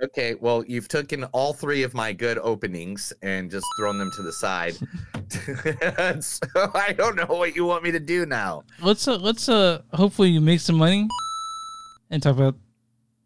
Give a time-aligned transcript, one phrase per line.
[0.00, 4.22] Okay, well, you've taken all three of my good openings and just thrown them to
[4.22, 4.74] the side.
[6.22, 8.62] so I don't know what you want me to do now.
[8.80, 11.08] Let's uh, let's uh hopefully you make some money
[12.10, 12.54] and talk about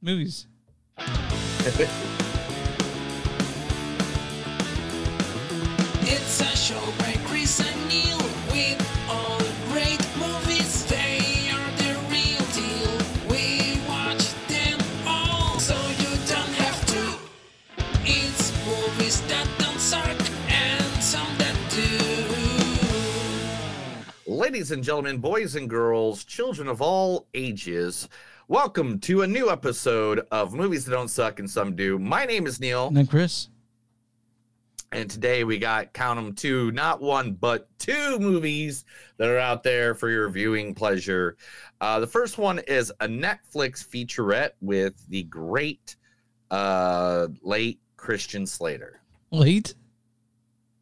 [0.01, 0.47] movies.
[6.05, 7.02] It's a show
[24.43, 28.09] Ladies and gentlemen, boys and girls, children of all ages,
[28.49, 31.97] welcome to a new episode of Movies That Don't Suck and Some Do.
[31.97, 33.51] My name is Neil, And Chris.
[34.91, 38.85] and today we got count them two, not one, but two movies
[39.17, 41.37] that are out there for your viewing pleasure.
[41.81, 45.95] Uh, the first one is a Netflix featurette with the great
[46.51, 49.03] uh, late Christian Slater.
[49.31, 49.77] Late?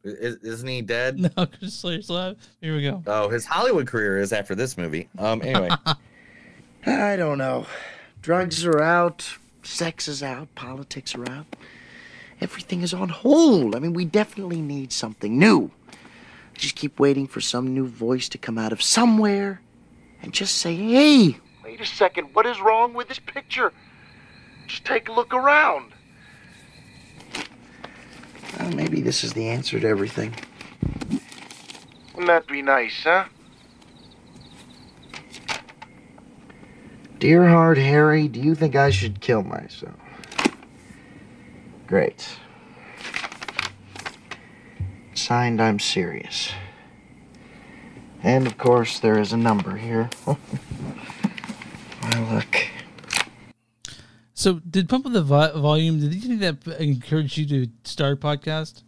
[0.02, 1.18] Is, isn't he dead?
[1.36, 2.36] No, Chris Slater's alive.
[2.60, 3.02] Here we go.
[3.06, 5.08] Oh, his Hollywood career is after this movie.
[5.18, 5.68] Um, anyway.
[6.86, 7.66] I don't know.
[8.22, 11.46] Drugs are out, sex is out, politics are out.
[12.40, 13.74] Everything is on hold.
[13.76, 15.70] I mean, we definitely need something new.
[15.92, 19.60] I just keep waiting for some new voice to come out of somewhere
[20.22, 23.72] and just say, hey, wait a second, what is wrong with this picture?
[24.66, 25.92] Just take a look around.
[28.58, 30.34] Well, maybe this is the answer to everything.
[32.14, 33.24] Wouldn't that be nice, huh?
[37.18, 39.94] Dear heart, Harry, do you think I should kill myself?
[41.86, 42.38] Great.
[45.12, 46.52] Signed, I'm serious.
[48.22, 50.08] And of course, there is a number here.
[50.24, 50.36] Why,
[52.32, 52.69] look.
[54.40, 58.14] So, did Pump Up the vo- Volume, did you think that encouraged you to start
[58.14, 58.84] a podcast?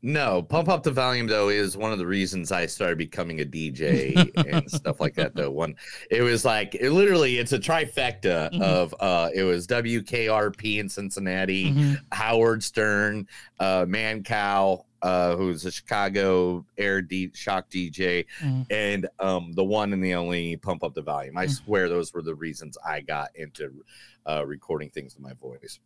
[0.00, 3.44] No, pump up the volume though is one of the reasons I started becoming a
[3.44, 4.16] DJ
[4.52, 5.34] and stuff like that.
[5.36, 5.76] Though one,
[6.10, 8.60] it was like it literally it's a trifecta Mhm.
[8.62, 12.00] of uh, it was WKRP in Cincinnati, Mhm.
[12.10, 13.28] Howard Stern,
[13.60, 18.66] uh, Mancow, uh, who's a Chicago air D- shock DJ, Mhm.
[18.70, 21.36] and um, the one and the only pump up the volume.
[21.36, 21.50] I Mm.
[21.50, 23.84] swear those were the reasons I got into
[24.24, 25.80] uh, recording things with my voice.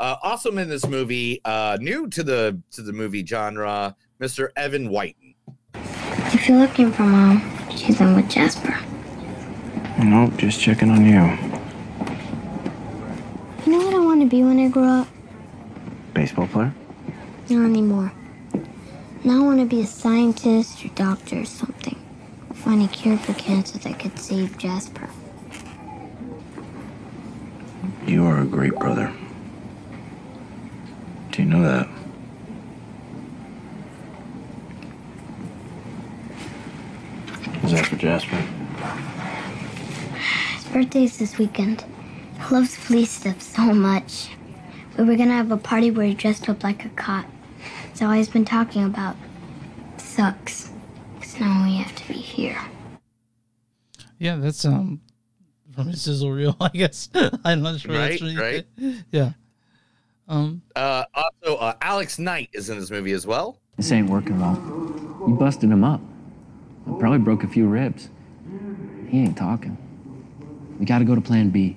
[0.00, 4.48] Uh, also in this movie, uh, new to the to the movie genre, Mr.
[4.56, 5.34] Evan Whitten.
[6.32, 7.42] If you're looking for mom,
[7.76, 8.74] she's in with Jasper.
[10.02, 11.20] Nope, just checking on you.
[13.66, 15.08] You know what I want to be when I grow up?
[16.14, 16.72] Baseball player?
[17.50, 18.12] Not anymore.
[19.26, 21.98] Now I want to be a scientist or doctor or something.
[22.52, 25.08] Find a cure for cancer that could save Jasper.
[28.06, 29.14] You are a great brother.
[31.30, 31.88] Do you know that?
[37.64, 38.36] Is that for Jasper?
[40.54, 41.82] His birthday's this weekend.
[42.46, 44.36] He loves police stuff so much.
[44.98, 47.24] We were gonna have a party where he dressed up like a cop.
[47.94, 49.14] It's always been talking about.
[49.98, 50.72] Sucks.
[51.14, 52.60] Because now we have to be here.
[54.18, 55.00] Yeah, that's um
[55.76, 57.08] from his sizzle reel, I guess.
[57.44, 57.92] I'm not sure.
[57.94, 58.66] Right, that's what right.
[58.76, 59.04] said.
[59.12, 59.32] Yeah.
[60.26, 63.60] Um, Uh, also, uh, Alex Knight is in this movie as well.
[63.76, 64.56] This ain't working well.
[65.28, 66.00] You busted him up.
[66.88, 68.08] I probably broke a few ribs.
[69.06, 69.78] He ain't talking.
[70.80, 71.76] We gotta go to plan B.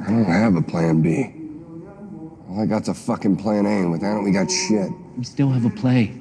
[0.00, 1.32] I don't have a plan B.
[2.48, 4.90] All I got's a fucking plan A, and without it, we got shit.
[5.16, 6.14] We still have a play.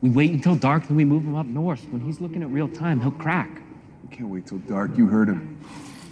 [0.00, 1.84] We wait until dark, then we move him up north.
[1.90, 3.62] When he's looking at real time, he'll crack.
[4.08, 4.96] We can't wait till dark.
[4.96, 5.58] You heard him.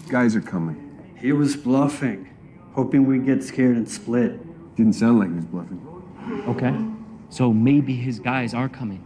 [0.09, 0.87] Guys are coming.
[1.19, 2.29] He was bluffing,
[2.73, 4.77] hoping we'd get scared and split.
[4.77, 5.87] Didn't sound like he was bluffing.
[6.49, 6.75] Okay?
[7.31, 9.05] So maybe his guys are coming.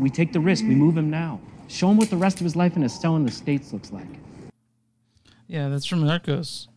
[0.00, 1.40] We take the risk, we move him now.
[1.68, 3.92] Show him what the rest of his life in a cell in the States looks
[3.92, 4.08] like.
[5.46, 6.68] yeah, that's from Narcos.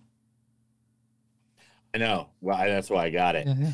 [1.94, 2.30] I know.
[2.42, 3.48] Well, I- that's why I got it.
[3.48, 3.72] Yeah,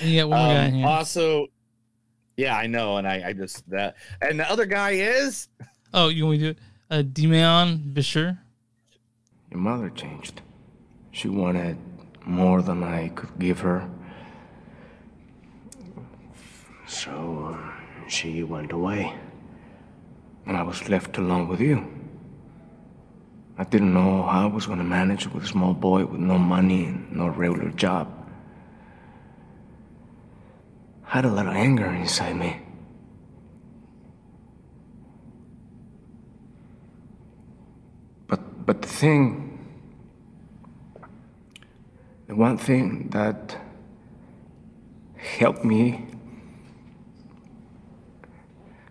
[0.00, 0.16] yeah.
[0.22, 0.86] And one more guy in here.
[0.86, 1.46] Also,
[2.36, 5.48] yeah, I know, and I, I just that, and the other guy is
[5.92, 6.58] Oh, you want me to do it?
[6.90, 8.38] Uh, Demián Bichir.
[9.50, 10.40] Your mother changed.
[11.12, 11.76] She wanted
[12.26, 13.88] more than I could give her.
[16.86, 19.14] So uh, she went away.
[20.46, 21.86] And I was left alone with you.
[23.56, 26.38] I didn't know how I was going to manage with a small boy with no
[26.38, 28.08] money and no regular job.
[31.06, 32.60] I had a lot of anger inside me.
[38.26, 39.54] But but the thing
[42.26, 43.56] The one thing that
[45.16, 46.06] helped me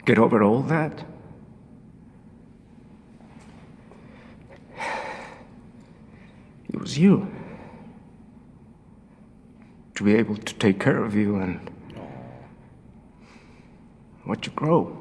[0.06, 1.04] get over all that
[6.74, 7.32] it was you.
[9.96, 11.70] To be able to take care of you and
[14.26, 14.98] watch you grow.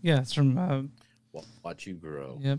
[0.00, 0.56] Yeah, it's from.
[0.56, 0.82] Uh,
[1.62, 2.38] Watch you grow.
[2.40, 2.58] yep.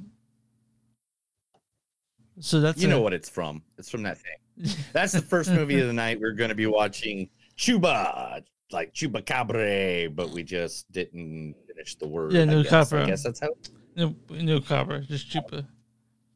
[2.40, 3.64] So that's you know what it's from.
[3.78, 4.74] It's from that thing.
[4.94, 6.20] That's the first movie of the night.
[6.20, 12.08] We're going to be watching Chuba, like Chuba Cabre, but we just didn't finish the
[12.08, 12.34] word.
[12.34, 12.94] Yeah, I no guess.
[12.94, 13.50] I guess that's how.
[13.96, 15.66] No, no copper, just chupa.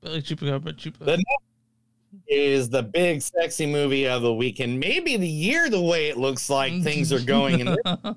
[0.04, 1.00] Like chupacabra, chupa.
[1.00, 5.70] The next is the big sexy movie of the weekend, maybe the year.
[5.70, 7.78] The way it looks like things are going, in this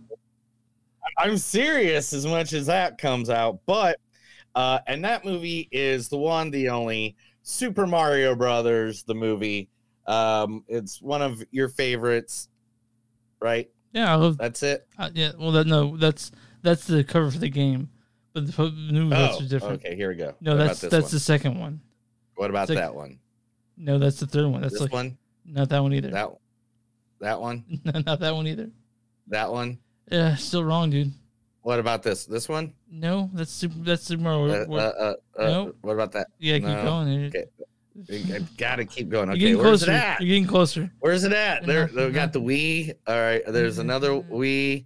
[1.19, 3.99] I'm serious as much as that comes out, but
[4.55, 9.71] uh, and that movie is the one, the only Super Mario Brothers, the movie.
[10.07, 12.49] Um, it's one of your favorites,
[13.41, 13.69] right?
[13.93, 14.37] yeah, I love.
[14.39, 14.87] That's it.
[14.99, 16.31] Uh, yeah, well, that no, that's
[16.63, 17.89] that's the cover for the game,
[18.37, 19.83] but the po- new Oh, different.
[19.83, 19.97] okay.
[19.97, 20.35] Here we go.
[20.43, 21.11] No, What that's that's one?
[21.11, 21.81] the second one.
[22.35, 23.19] What about like- that one?
[23.79, 24.61] No, that's the third one.
[24.61, 25.17] That's This like one?
[25.47, 26.11] not that one either.
[26.11, 26.29] That
[27.21, 27.65] that one?
[27.85, 28.71] no, not that one either.
[29.29, 29.79] That one?
[30.13, 31.13] Yeah, still wrong, dude.
[31.63, 32.27] What about this?
[32.27, 32.75] This one?
[32.91, 33.75] No, that's super.
[33.79, 34.67] That's Super Mario.
[34.71, 35.77] Uh, uh, uh, uh, Nope.
[35.81, 36.27] What about that?
[36.39, 36.83] Yeah, keep No.
[36.85, 37.25] going.
[37.27, 37.47] Okay.
[38.35, 39.31] I gotta keep going.
[39.31, 40.21] Okay, where's it at?
[40.21, 40.91] You're getting closer.
[41.01, 41.65] Where's it at?
[41.65, 42.93] There, we got the Wii.
[43.07, 44.85] All right, there's another Wii.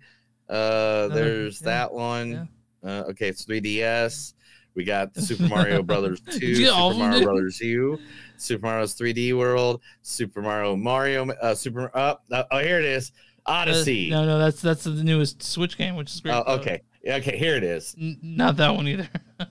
[0.49, 2.49] Uh, there's yeah, that one.
[2.85, 4.35] Uh, okay, it's 3DS.
[4.75, 7.25] We got the Super Mario Brothers 2, you all Super Mario?
[7.25, 7.99] Brothers U,
[8.37, 11.91] Super Mario's 3D World, Super Mario Mario, uh, Super.
[11.95, 13.11] Uh, uh, oh, here it is,
[13.47, 14.11] Uh, Odyssey.
[14.11, 16.35] no, no, that's that's the newest Switch game, which is great.
[16.35, 17.97] Oh, okay, Yeah, okay, here it is.
[18.01, 19.09] N- not that one either.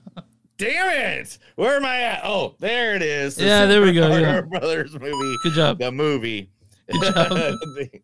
[0.58, 1.38] Damn it!
[1.56, 2.22] Where am I at?
[2.26, 3.36] Oh, there it is.
[3.36, 4.42] The Yeah, there we go, Mario yeah.
[4.42, 5.36] Brothers movie.
[5.44, 5.80] Good job.
[5.80, 6.50] The movie.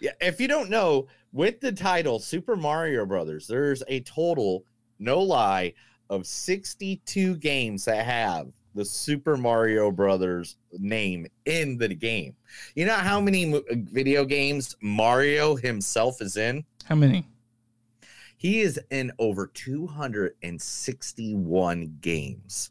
[0.00, 4.64] Yeah, if you don't know, with the title Super Mario Brothers, there's a total,
[4.98, 5.72] no lie,
[6.10, 12.34] of 62 games that have the Super Mario Brothers name in the game.
[12.74, 16.64] You know how many uh, video games Mario himself is in?
[16.84, 17.24] How many?
[18.36, 22.70] He is in over 261 games.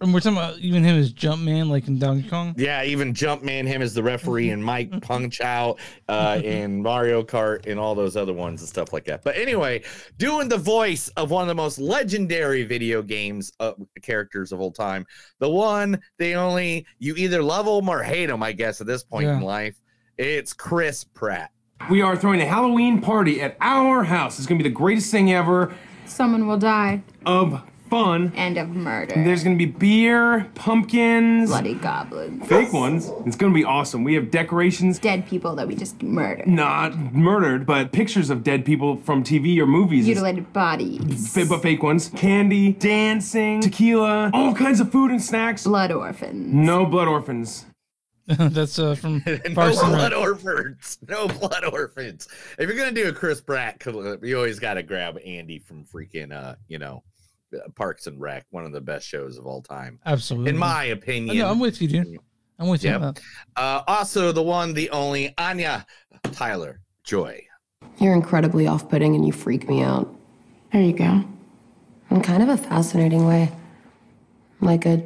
[0.00, 2.54] And we're talking about even him as Jumpman, like in Donkey Kong.
[2.56, 7.66] Yeah, even Jumpman, him as the referee, and Mike Punch Out, uh, in Mario Kart,
[7.66, 9.24] and all those other ones and stuff like that.
[9.24, 9.82] But anyway,
[10.16, 14.70] doing the voice of one of the most legendary video games uh, characters of all
[14.70, 15.04] time,
[15.40, 19.02] the one, the only, you either love him or hate him, I guess, at this
[19.02, 19.80] point in life.
[20.16, 21.50] It's Chris Pratt.
[21.90, 24.38] We are throwing a Halloween party at our house.
[24.38, 25.74] It's gonna be the greatest thing ever
[26.06, 27.02] Someone will die.
[27.26, 28.32] of fun.
[28.36, 29.14] And of murder.
[29.14, 32.46] There's gonna be beer, pumpkins, Bloody goblins.
[32.46, 33.10] fake ones.
[33.26, 34.04] It's gonna be awesome.
[34.04, 34.98] We have decorations.
[34.98, 36.46] Dead people that we just murdered.
[36.46, 40.06] Not murdered, but pictures of dead people from TV or movies.
[40.06, 41.36] Mutilated bodies.
[41.36, 42.10] F- but fake ones.
[42.16, 45.64] Candy, dancing, tequila, all kinds of food and snacks.
[45.64, 46.52] Blood orphans.
[46.52, 47.64] No blood orphans.
[48.26, 50.20] That's uh, from no and blood Rec.
[50.20, 50.98] orphans.
[51.08, 52.28] No blood orphans.
[52.58, 53.82] If you're gonna do a Chris Pratt
[54.22, 57.02] you always got to grab Andy from freaking, uh, you know,
[57.76, 59.98] Parks and Rec, one of the best shows of all time.
[60.06, 60.50] Absolutely.
[60.50, 61.36] in my opinion.
[61.36, 62.18] know, I'm with you, dude.
[62.58, 62.90] I'm with you.
[62.92, 63.14] on Yep.
[63.14, 63.22] that.
[63.62, 65.86] Uh, also, the one, the only Anya
[66.32, 67.44] Taylor Joy.
[67.98, 70.12] You're incredibly off putting and you freak me out.
[70.72, 71.24] There you go.
[72.10, 73.50] In kind of a fascinating way.
[74.60, 75.02] Like a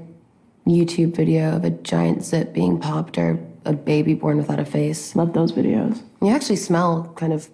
[0.67, 5.15] YouTube video of a giant zit being popped or a baby born without a face.
[5.15, 6.03] Love those videos.
[6.21, 7.49] You actually smell kind of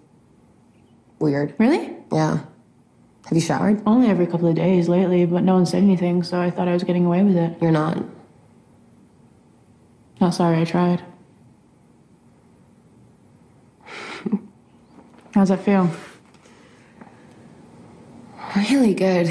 [1.19, 1.53] weird.
[1.59, 1.95] Really?
[2.11, 2.39] Yeah.
[3.29, 3.81] Have you showered?
[3.85, 6.73] Only every couple of days lately, but no one said anything, so I thought I
[6.73, 7.55] was getting away with it.
[7.61, 8.03] You're not.
[10.19, 11.03] Not sorry I tried.
[15.35, 15.91] How's that feel?
[18.55, 19.29] Really good.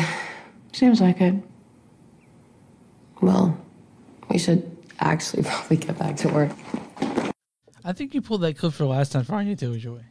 [0.72, 1.34] Seems like it.
[3.20, 3.58] Well,
[4.30, 6.52] we should actually probably get back to work.
[7.84, 10.07] I think you pulled that clip for last time for Anya Taylor Joy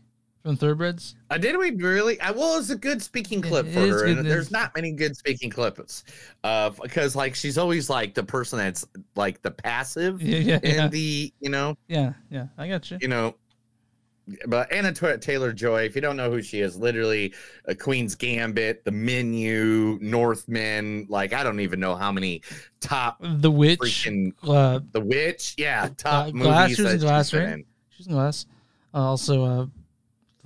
[0.48, 1.16] from Thoroughbreds.
[1.30, 2.20] Uh, did we really?
[2.22, 4.06] I well, it's a good speaking clip it for is her.
[4.06, 6.06] And it there's not many good speaking clips,
[6.46, 8.86] uh, because like she's always like the person that's
[9.18, 10.88] like the passive Yeah, yeah, in yeah.
[10.88, 12.98] the you know Yeah, yeah, I got you.
[13.02, 13.36] you know.
[14.48, 17.34] But Anna Taylor Joy, if you don't know who she is, literally
[17.66, 21.08] a Queen's Gambit, The Menu, Northmen.
[21.10, 22.42] Like I don't even know how many
[22.80, 26.70] top The Witch, freaking uh, The Witch, yeah, top uh, Glass.
[26.70, 27.50] movies She was in Glass, she's right?
[27.50, 27.66] in.
[27.90, 28.46] She's in Glass.
[28.94, 29.66] Uh, also, uh,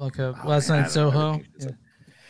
[0.01, 1.41] like oh, last Oh, man, night I don't know Soho.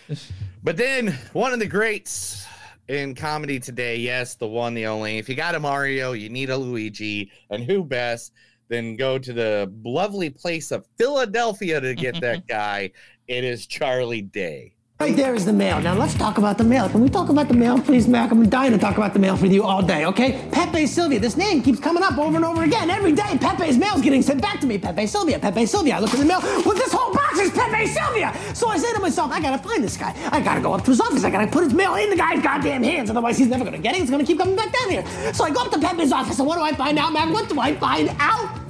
[0.07, 0.31] she's
[0.63, 2.45] But then one of the greats
[2.87, 5.17] in comedy today, yes, the one, the only.
[5.17, 8.33] If you got a Mario, you need a Luigi, and who best
[8.67, 12.91] than go to the lovely place of Philadelphia to get that guy?
[13.27, 14.73] It is Charlie Day.
[15.01, 15.81] Right there is the mail.
[15.81, 16.87] Now let's talk about the mail.
[16.87, 18.29] Can we talk about the mail, please, Mac?
[18.29, 20.47] I'm dying to talk about the mail with you all day, okay?
[20.51, 21.19] Pepe Silvia.
[21.19, 22.91] This name keeps coming up over and over again.
[22.91, 24.77] Every day, Pepe's mail's getting sent back to me.
[24.77, 25.95] Pepe Silvia, Pepe Silvia.
[25.95, 26.39] I look in the mail.
[26.39, 28.31] Well, this whole box is Pepe Silvia.
[28.53, 30.15] So I say to myself, I gotta find this guy.
[30.31, 31.23] I gotta go up to his office.
[31.23, 33.09] I gotta put his mail in the guy's goddamn hands.
[33.09, 34.01] Otherwise, he's never gonna get it.
[34.01, 35.33] He's gonna keep coming back down here.
[35.33, 37.33] So I go up to Pepe's office, and what do I find out, Mac?
[37.33, 38.60] What do I find out?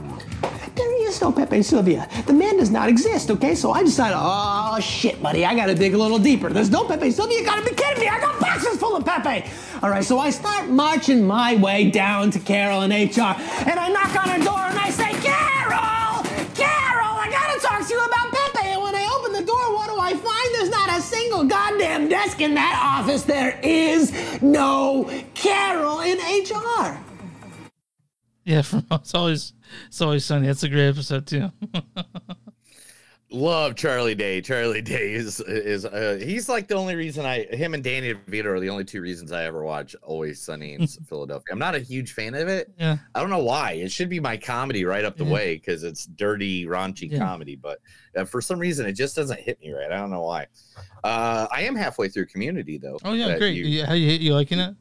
[0.75, 2.07] There is no Pepe Silvia.
[2.25, 3.55] The man does not exist, okay?
[3.55, 6.49] So I decided, oh shit, buddy, I gotta dig a little deeper.
[6.49, 7.39] There's no Pepe Silvia.
[7.39, 8.07] You gotta be kidding me.
[8.07, 9.49] I got boxes full of Pepe.
[9.83, 13.35] All right, so I start marching my way down to Carol and HR,
[13.69, 16.23] and I knock on her door and I say, Carol,
[16.55, 18.67] Carol, I gotta talk to you about Pepe.
[18.69, 20.55] And when I open the door, what do I find?
[20.55, 23.23] There's not a single goddamn desk in that office.
[23.23, 27.10] There is no Carol in HR.
[28.51, 29.53] Yeah, from it's always
[29.87, 30.47] it's always sunny.
[30.47, 31.49] That's a great episode too.
[33.33, 34.41] Love Charlie Day.
[34.41, 38.45] Charlie Day is is uh, he's like the only reason I him and Danny DeVito
[38.47, 41.45] are the only two reasons I ever watch Always Sunny in Philadelphia.
[41.53, 42.73] I'm not a huge fan of it.
[42.77, 42.97] Yeah.
[43.15, 43.71] I don't know why.
[43.73, 45.31] It should be my comedy right up the Yeah.
[45.31, 47.19] way because it's dirty, raunchy Yeah.
[47.19, 47.55] comedy.
[47.55, 47.79] But
[48.17, 49.89] uh, for some reason, it just doesn't hit me right.
[49.93, 50.47] I don't know why.
[51.01, 52.99] Uh, I am halfway through Community though.
[53.05, 53.55] Oh yeah, great.
[53.55, 54.75] you- You, how you, you liking it?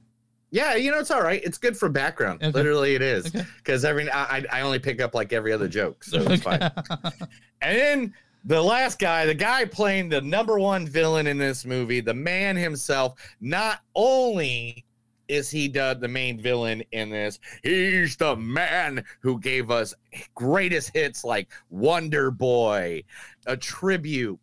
[0.51, 1.43] Yeah, you know it's all right.
[1.45, 2.43] It's good for background.
[2.43, 2.51] Okay.
[2.53, 3.45] Literally, it is Okay.
[3.59, 6.71] because every I, I I only pick up like every other joke, so it's fine.
[7.63, 8.15] And then
[8.47, 12.57] the last guy, the guy playing the number one villain in this movie, the man
[12.57, 14.87] himself, not only
[15.29, 19.95] is he the, the main villain in this, he's the man who gave us
[20.35, 23.05] greatest hits like Wonder Boy,
[23.47, 24.39] a tribute.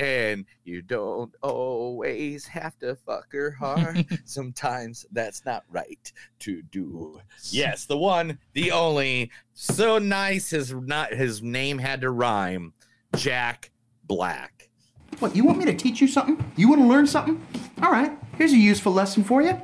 [0.00, 4.06] And you don't always have to fuck her hard.
[4.24, 7.20] Sometimes that's not right to do.
[7.50, 12.72] Yes, the one, the only, so nice his not his name had to rhyme.
[13.14, 13.70] Jack
[14.04, 14.70] Black.
[15.18, 16.42] What, you want me to teach you something?
[16.56, 17.44] You want to learn something?
[17.82, 19.60] All right, here's a useful lesson for you.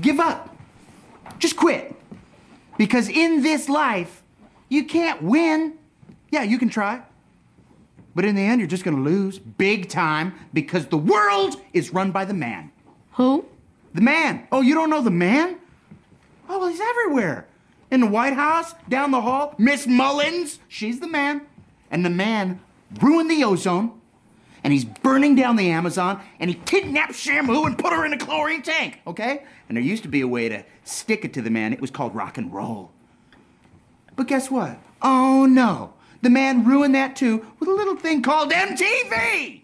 [0.00, 0.54] Give up.
[1.40, 1.92] Just quit.
[2.78, 4.22] Because in this life,
[4.68, 5.78] you can't win.
[6.30, 7.02] Yeah, you can try.
[8.16, 11.92] But in the end, you're just going to lose big time because the world is
[11.92, 12.72] run by the man.
[13.12, 13.44] Who?
[13.92, 14.48] The man.
[14.50, 15.58] Oh, you don't know the man?
[16.48, 17.46] Oh, well, he's everywhere.
[17.90, 21.42] In the White House, down the hall, Miss Mullins, she's the man.
[21.90, 22.60] And the man
[23.02, 24.00] ruined the ozone,
[24.64, 28.18] and he's burning down the Amazon, and he kidnapped Shamu and put her in a
[28.18, 29.44] chlorine tank, okay?
[29.68, 31.74] And there used to be a way to stick it to the man.
[31.74, 32.92] It was called rock and roll.
[34.16, 34.78] But guess what?
[35.02, 35.92] Oh no.
[36.26, 39.60] The man ruined that too with a little thing called MTV.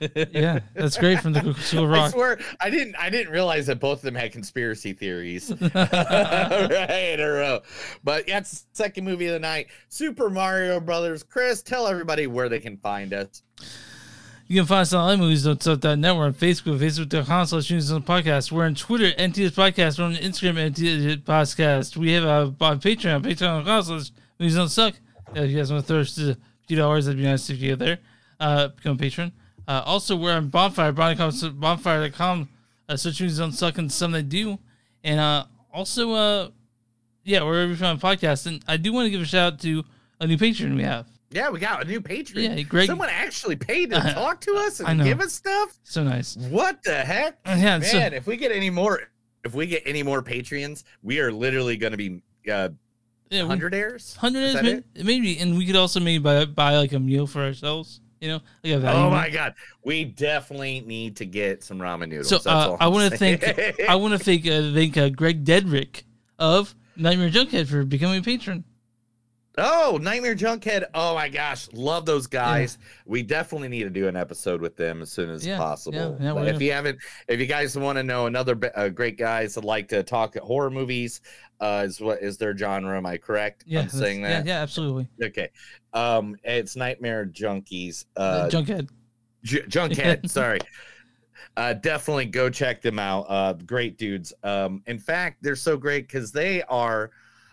[0.32, 2.10] yeah, that's great from the School of I Rock.
[2.10, 2.96] swear, I didn't.
[2.96, 5.60] I didn't realize that both of them had conspiracy theories right
[7.14, 7.60] in a row.
[8.02, 9.68] But yeah, it's the second movie of the night.
[9.90, 11.22] Super Mario Brothers.
[11.22, 13.44] Chris, tell everybody where they can find us.
[14.48, 16.16] You can find us on iMovies.net.
[16.16, 18.50] We're on Facebook, Facebook.com slash News on Podcast.
[18.50, 20.00] We're on Twitter, NTS Podcast.
[20.00, 21.96] We're on Instagram, NTS Podcast.
[21.96, 24.10] We have a on Patreon, Patreon.com slash
[24.40, 24.94] Movies Don't Suck.
[25.36, 26.36] Uh, If you guys want to throw us a
[26.66, 27.98] few dollars, that'd be nice if you get there.
[28.40, 29.32] Uh, become a patron.
[29.68, 32.48] Uh, also, we're on Bonfire, bonfire.com, bonfire.com.
[32.88, 34.58] Uh, search Movies Don't Suck and some they do.
[35.04, 36.48] And uh, also, uh,
[37.24, 38.46] yeah, wherever you find podcasts.
[38.46, 39.84] And I do want to give a shout out to
[40.20, 41.06] a new patron we have.
[41.30, 42.44] Yeah, we got a new patron.
[42.44, 45.78] Yeah, Greg- Someone actually paid to I- talk to us and give us stuff.
[45.84, 46.36] So nice.
[46.36, 47.38] What the heck?
[47.46, 47.82] Uh, yeah, man.
[47.82, 49.00] so- if we get any more,
[49.44, 52.20] if we get any more Patreons, we are literally going to be
[52.50, 52.68] uh,
[53.32, 54.14] Yeah, hundred airs.
[54.16, 55.04] Hundred Is is that may- it?
[55.04, 58.00] maybe, and we could also maybe buy buy like a meal for ourselves.
[58.20, 59.10] You know, like a value Oh meal.
[59.10, 62.28] my god, we definitely need to get some ramen noodles.
[62.28, 63.42] So uh, I want to thank
[63.88, 66.04] I want to thank uh, thank uh, Greg Dedrick
[66.38, 68.62] of Nightmare Junkhead for becoming a patron.
[69.58, 70.84] Oh, Nightmare Junkhead.
[70.94, 72.78] Oh my gosh, love those guys.
[73.04, 76.16] We definitely need to do an episode with them as soon as Yeah, possible.
[76.18, 76.98] yeah, yeah, if you haven't,
[77.28, 80.70] if you guys want to know another uh, great guys that like to talk horror
[80.70, 81.20] movies,
[81.62, 82.96] uh, is what is their genre?
[82.96, 83.62] Am I correct?
[83.66, 84.44] Yeah, I'm saying that.
[84.44, 85.08] Yeah, yeah, absolutely.
[85.22, 85.48] Okay.
[85.94, 88.04] Um, it's Nightmare Junkies.
[88.16, 88.88] Uh, Junkhead.
[89.44, 90.28] J- Junkhead.
[90.38, 90.58] sorry.
[91.56, 93.26] Uh, definitely go check them out.
[93.28, 94.32] Uh, great dudes.
[94.42, 97.10] Um, in fact, they're so great because they are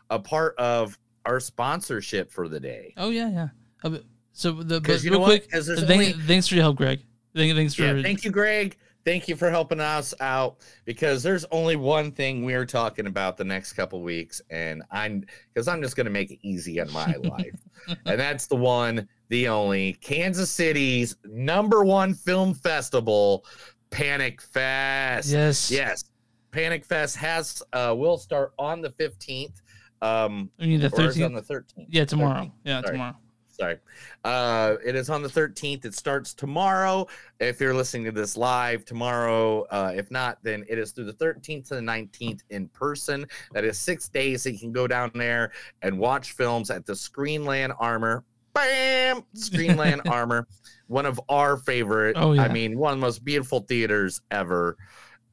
[0.10, 2.94] a part of our sponsorship for the day.
[2.98, 3.48] Oh yeah, yeah.
[3.84, 3.98] Uh,
[4.32, 5.48] so the but you know what?
[5.50, 7.02] quick, thank- only- thanks for your help, Greg.
[7.36, 8.76] Thank, thanks for Yeah, thank you, Greg.
[9.10, 13.44] Thank you for helping us out because there's only one thing we're talking about the
[13.44, 17.60] next couple weeks, and I'm because I'm just gonna make it easy on my life,
[18.06, 23.46] and that's the one, the only Kansas City's number one film festival,
[23.90, 25.32] Panic Fest.
[25.32, 25.72] Yes.
[25.72, 26.04] Yes.
[26.52, 29.60] Panic Fest has uh will start on the 15th.
[30.04, 31.26] Um I mean, the or is it 13th?
[31.26, 31.88] on the 13th.
[31.90, 32.44] Yeah, tomorrow.
[32.44, 32.52] 13th.
[32.64, 32.92] Yeah, Sorry.
[32.92, 33.16] tomorrow.
[33.60, 33.78] Sorry.
[34.24, 35.86] Uh it is on the 13th.
[35.86, 37.08] It starts tomorrow.
[37.40, 41.14] If you're listening to this live tomorrow, uh if not, then it is through the
[41.14, 43.26] 13th to the 19th in person.
[43.52, 45.52] That is six days that you can go down there
[45.82, 48.24] and watch films at the Screenland Armour.
[48.54, 49.24] Bam!
[49.36, 50.48] Screenland Armour.
[50.88, 52.16] One of our favorite.
[52.18, 52.44] Oh, yeah.
[52.44, 54.76] I mean, one of the most beautiful theaters ever.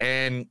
[0.00, 0.47] And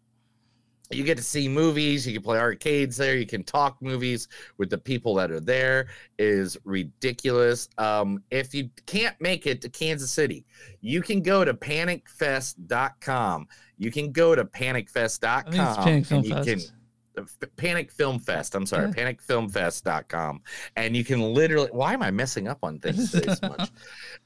[0.92, 4.28] you get to see movies you can play arcades there you can talk movies
[4.58, 5.88] with the people that are there
[6.18, 10.46] It is ridiculous um if you can't make it to kansas city
[10.82, 15.52] you can go to panicfest.com you can go to panicfest.com
[15.84, 16.72] Panic Film and you can Fest.
[17.18, 18.56] uh, F- Panic Film Fest.
[18.56, 19.12] I'm sorry, Yeah.
[19.14, 20.42] panicfilmfest.com.
[20.76, 23.72] And you can literally, why am I messing up on things today so much?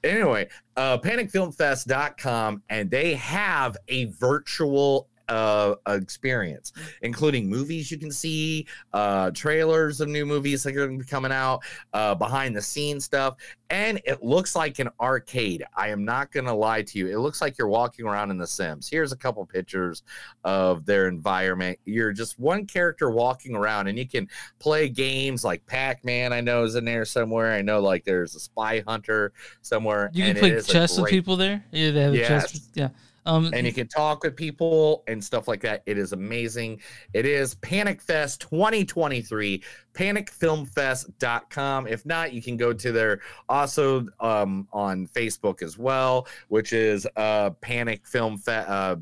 [0.04, 8.66] Anyway, uh, panicfilmfest.com, and they have a virtual uh experience including movies you can see
[8.94, 11.62] uh trailers of new movies that are going to be coming out
[11.94, 13.36] uh behind the scenes stuff
[13.70, 17.20] and it looks like an arcade i am not going to lie to you it
[17.20, 20.04] looks like you're walking around in the sims here's a couple pictures
[20.44, 25.64] of their environment you're just one character walking around and you can play games like
[25.68, 29.32] pac-man i know is in there somewhere i know like there's a spy hunter
[29.62, 31.64] somewhere You can and play chess with people there.
[31.72, 32.52] Yeah, they have a Yes.
[32.52, 32.70] chess.
[32.74, 32.90] Yeah.
[33.26, 35.84] Um, and you can talk with people and stuff like that.
[35.86, 36.82] It is amazing.
[37.14, 41.88] It is Panic Fest 2023, panicfilmfest.com.
[41.88, 47.08] If not, you can go to their also um, on Facebook as well, which is
[47.16, 48.70] uh, Panic Film Fest.
[48.70, 48.96] Uh,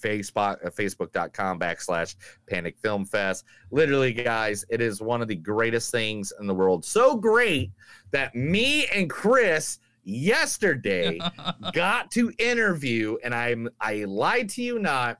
[0.00, 2.16] Facebook, uh, facebook.com backslash
[2.48, 3.44] panic film fest.
[3.70, 6.84] Literally, guys, it is one of the greatest things in the world.
[6.84, 7.70] So great
[8.10, 11.18] that me and Chris yesterday
[11.72, 15.18] got to interview, and I'm I lied to you not.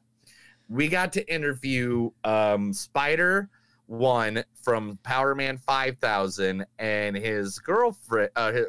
[0.69, 3.49] We got to interview um Spider
[3.87, 8.67] One from Powerman 5000 and his girlfriend uh, his,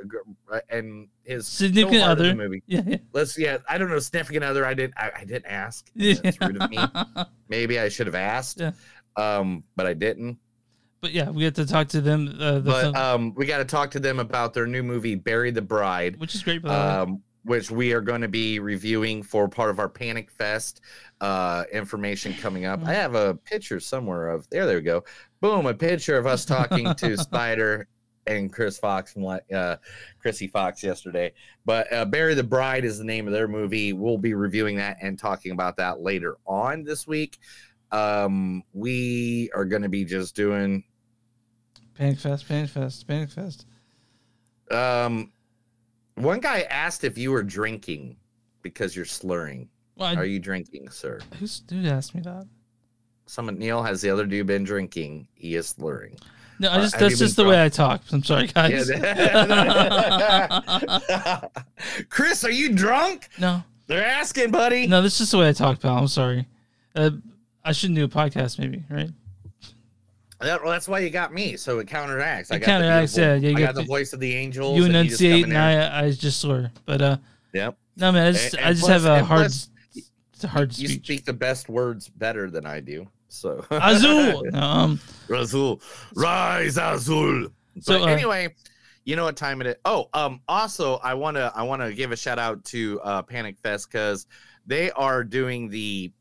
[0.69, 2.33] and his Significant other.
[2.33, 2.63] movie.
[2.67, 2.97] Yeah, yeah.
[3.13, 4.65] Let's yeah, I don't know significant other.
[4.65, 5.89] I didn't I, I didn't ask.
[5.93, 6.15] Yeah.
[6.23, 6.79] That's rude of me.
[7.49, 8.59] Maybe I should have asked.
[8.61, 8.71] Yeah.
[9.17, 10.37] Um, but I didn't.
[11.01, 12.37] But yeah, we get to talk to them.
[12.39, 15.15] Uh, the But film, um, we got to talk to them about their new movie,
[15.15, 16.61] Bury the Bride, which is great.
[16.61, 16.91] By the way.
[17.13, 20.81] um, which we are going to be reviewing for part of our Panic Fest
[21.21, 22.85] uh, information coming up.
[22.85, 24.67] I have a picture somewhere of there.
[24.67, 25.03] There we go.
[25.39, 27.87] Boom, a picture of us talking to Spider
[28.27, 29.77] and Chris Fox from like uh,
[30.23, 31.33] Krsy Fox yesterday.
[31.65, 33.91] But uh, Bury the Bride is the name of their movie.
[33.93, 37.39] We'll be reviewing that and talking about that later on this week.
[37.91, 40.83] Um, we are going to be just doing
[41.95, 43.65] Panic Fest, Panic Fest, Panic Fest.
[44.71, 45.31] Um,
[46.15, 48.15] one guy asked if you were drinking
[48.61, 49.69] because you're slurring.
[49.95, 51.19] Well, I- Are you drinking, sir?
[51.39, 52.47] Who's dude asked me that?
[53.25, 55.27] Someone Neil has the other dude been drinking?
[55.33, 56.17] He is slurring.
[56.59, 58.01] No, I Uh, just have you just the way I talk.
[58.11, 58.89] I'm sorry, guys.
[58.89, 60.21] Yeah.
[62.09, 63.29] Chris, are you drunk?
[63.39, 64.85] no, They're asking, buddy.
[64.87, 65.97] no, that's just the way I talk, pal.
[65.97, 66.47] I'm sorry.
[66.95, 67.11] Uh,
[67.63, 69.09] I shouldn't do a podcast, maybe, right?
[70.41, 72.51] That, well, that's why you got me, so it counteracts.
[72.51, 74.77] I It got counteracts, the yeah, you I got the the- voice of the angels.
[74.77, 75.57] You and enunciate, in and.
[75.57, 76.71] I I just slur.
[76.85, 77.17] But uh,
[77.53, 77.77] Yep.
[77.97, 80.77] no, man, I just And- I just plus- have a hard, plus, it's a hard
[80.77, 81.03] you speech.
[81.05, 83.07] speak the best words better than I do.
[83.29, 84.43] So Azul.
[84.55, 84.99] Um,
[85.29, 85.81] Azul.
[86.15, 87.47] Rise Azul.
[87.79, 88.53] So, So uh, anyway,
[89.05, 89.75] you know what time it is.
[89.85, 93.89] Oh, um, also I wanna I wanna give a shout out to uh Panic Fest
[93.91, 94.25] because
[94.65, 96.11] they are doing the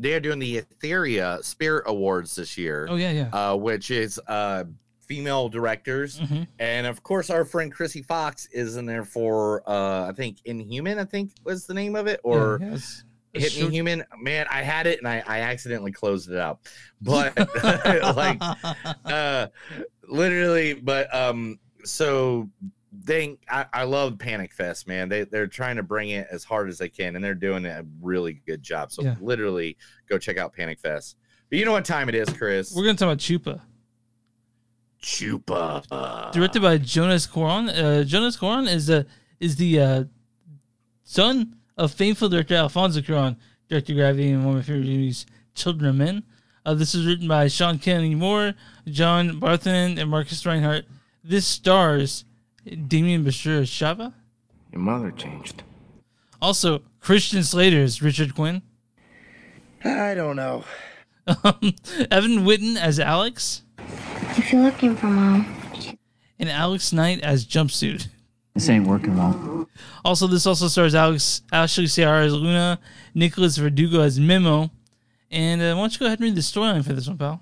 [0.00, 2.86] they are doing the Etheria Spirit Awards this year.
[2.90, 3.28] Oh, yeah, yeah.
[3.32, 4.64] Uh, which is uh
[5.06, 6.20] female directors.
[6.20, 6.46] Mhm.
[6.58, 10.98] And of course our friend Krsy Fox is in there for uh I think Inhuman,
[10.98, 13.04] I think was the name of it, or yeah, yes.
[13.32, 13.56] Hit.
[13.56, 14.02] Me Human.
[14.20, 16.60] Man, I had it and I, I accidentally closed it out.
[17.00, 17.36] But
[18.16, 18.40] like
[19.04, 19.48] uh
[20.08, 22.48] literally, but um so
[22.92, 25.08] they I, I love Panic Fest, man.
[25.08, 27.84] They they're trying to bring it as hard as they can and they're doing a
[28.00, 28.90] really good job.
[28.92, 29.14] So Yeah.
[29.20, 29.76] literally
[30.08, 31.16] go check out Panic Fest.
[31.48, 32.72] But you know what time it is, Chris?
[32.74, 33.60] we're gonna talk about Chupa,
[35.02, 36.32] Chupa.
[36.32, 37.68] directed by Jonás Cuarón.
[37.70, 39.06] Uh, Jonás Cuarón is the
[39.38, 40.04] is the uh,
[41.04, 43.36] son of faithful director Alfonso Cuarón,
[43.68, 46.22] directed Gravity and one of my favorite movies, Children of Men.
[46.66, 48.54] Uh, this is written by Sean Kennedy Moore,
[48.86, 50.82] John Barthonen, and Marcus Rinehart.
[51.24, 52.24] This stars
[52.66, 54.12] Demián Bichir as Chava.
[54.72, 55.62] Your mother changed.
[56.40, 58.62] Also, Christian Slater is Richard Quinn.
[59.84, 60.64] I don't know.
[61.44, 61.74] Um,
[62.10, 63.62] Evan Whitten as Alex,
[64.36, 65.46] If you're looking for mom,
[66.40, 68.08] and Alex Knight as Jumpsuit.
[68.54, 69.68] This ain't working well.
[70.04, 72.80] Also, this also stars Alex Ashley Ciarra as Luna,
[73.14, 74.70] Nicholas Verdugo as Memo.
[75.30, 77.40] And uh, why don't you go ahead and read the storyline for this one, pal?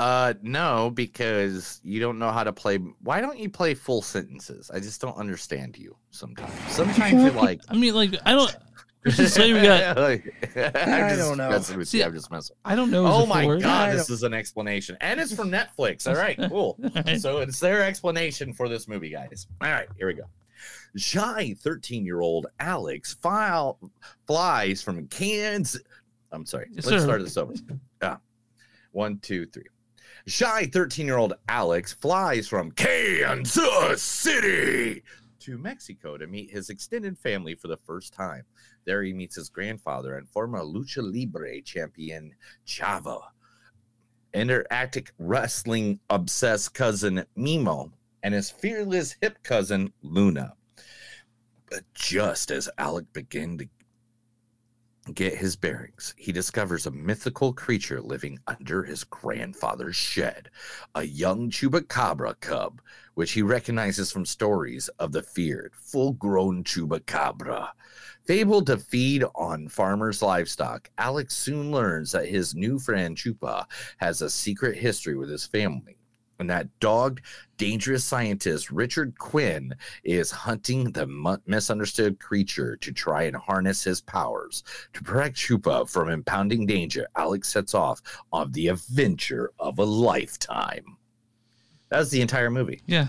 [0.00, 2.78] Uh, no, because you don't know how to play.
[3.02, 4.70] Why don't you play full sentences?
[4.72, 6.54] I just don't understand you sometimes.
[6.72, 8.56] Sometimes you're like, I mean, like, I don't.
[9.02, 9.96] Christian Slater got.
[9.98, 11.50] Like, I'm I just don't know.
[11.50, 12.04] with See, you.
[12.04, 12.56] I'm just messing.
[12.64, 13.04] I don't know.
[13.04, 13.60] Oh my word.
[13.60, 16.08] god, this is an explanation, and it's from Netflix.
[16.08, 16.78] All right, cool.
[17.18, 19.48] So it's their explanation for this movie, guys.
[19.60, 20.24] All right, here we go.
[20.96, 23.78] Shy 13 year old Alex file
[24.26, 25.82] flies from Kansas.
[26.32, 26.68] I'm sorry.
[26.72, 27.06] Yes, Let's sir.
[27.06, 27.52] start this over.
[28.02, 28.16] Yeah.
[28.92, 29.64] One, two, three.
[30.26, 35.02] Shy 13 year old Alex flies from Kansas City
[35.40, 38.44] to Mexico to meet his extended family for the first time.
[38.84, 42.34] There he meets his grandfather and former lucha libre champion
[42.66, 43.22] Chavo,
[44.34, 47.90] interactive wrestling obsessed cousin Memo,
[48.22, 50.54] and his fearless hip cousin Luna.
[51.70, 53.68] But just as Alec began to
[55.14, 60.50] get his bearings, he discovers a mythical creature living under his grandfather's shed,
[60.94, 62.80] a young chupacabra cub,
[63.14, 67.70] which he recognizes from stories of the feared, full grown chupacabra.
[68.24, 74.22] Fabled to feed on farmers' livestock, Alex soon learns that his new friend Chupa has
[74.22, 75.99] a secret history with his family.
[76.40, 77.20] And that dogged,
[77.58, 84.00] dangerous scientist Richard Quinn is hunting the mu- misunderstood creature to try and harness his
[84.00, 84.64] powers.
[84.94, 88.00] To protect Chupa from impounding danger, Alex sets off
[88.32, 90.96] on the adventure of a lifetime.
[91.90, 92.80] That's the entire movie.
[92.86, 93.08] Yeah,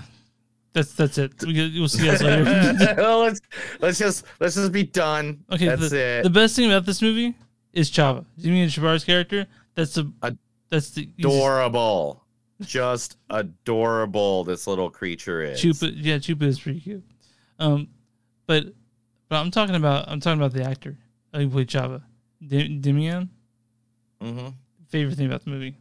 [0.74, 1.32] that's that's it.
[1.44, 2.44] We, we'll see you guys later.
[2.98, 3.39] well, let's
[3.80, 5.46] let's just let's just be done.
[5.52, 6.24] Okay, that's the, it.
[6.24, 7.36] the best thing about this movie
[7.72, 8.26] is Chava.
[8.38, 9.48] You mean Shabar's character.
[9.76, 10.12] That's the
[10.70, 12.20] that's the adorable,
[12.62, 14.43] just adorable.
[14.43, 15.62] This little creature is.
[15.62, 15.91] Chupa.
[15.95, 17.04] Yeah, Chupa is pretty cute.
[17.60, 17.88] Um,
[18.47, 18.65] but
[19.30, 20.97] but I'm talking about I'm talking about the actor
[21.34, 22.02] who played Chava,
[22.45, 23.30] Dim- Demián.
[24.21, 24.50] Mm-hmm.
[24.89, 25.78] Favorite thing about the movie.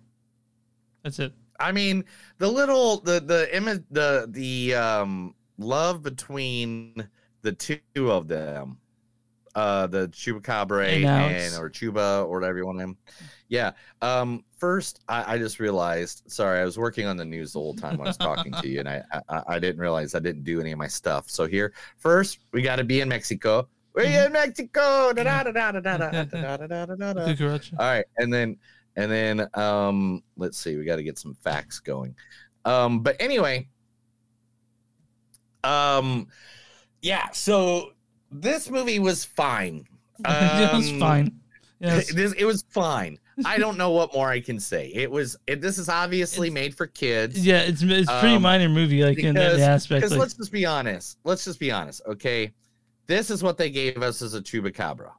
[1.03, 1.33] That's it.
[1.59, 2.05] I mean,
[2.39, 7.09] the little the the image the the um love between
[7.43, 8.79] the two of them,
[9.55, 12.97] uh, the Chupacabra And or Chuba or whatever you want to him.
[13.49, 13.73] Yeah.
[14.03, 14.45] Um.
[14.59, 16.23] First, I, I just realized.
[16.27, 18.69] Sorry, I was working on the news the whole time when I was talking to
[18.69, 21.29] you, and I, I I didn't realize I didn't do any of my stuff.
[21.31, 23.69] So here, first, we got to be in Mexico.
[23.95, 25.13] We're in Mexico.
[25.13, 27.27] Da da da da da da da da da da da da.
[27.27, 27.73] Cucaracha.
[27.79, 28.57] All right, and then
[28.97, 32.15] and then um let's see, we got to get some facts going.
[32.65, 33.69] Um but anyway,
[35.65, 36.29] um
[37.03, 37.93] yeah, so
[38.31, 39.87] this movie was fine.
[40.21, 41.33] it was Um, fine.
[41.81, 42.13] Yes.
[42.15, 43.19] This, it was fine.
[43.47, 44.89] I don't know what more I can say.
[44.95, 47.45] It was it, this is obviously made for kids.
[47.45, 50.01] Yeah, it's it's a pretty Um, minor movie, like in that aspect.
[50.01, 51.17] Because Like, let's just be honest.
[51.25, 52.03] Let's just be honest.
[52.07, 52.53] Okay.
[53.07, 55.13] This is what they gave us as a chupacabra.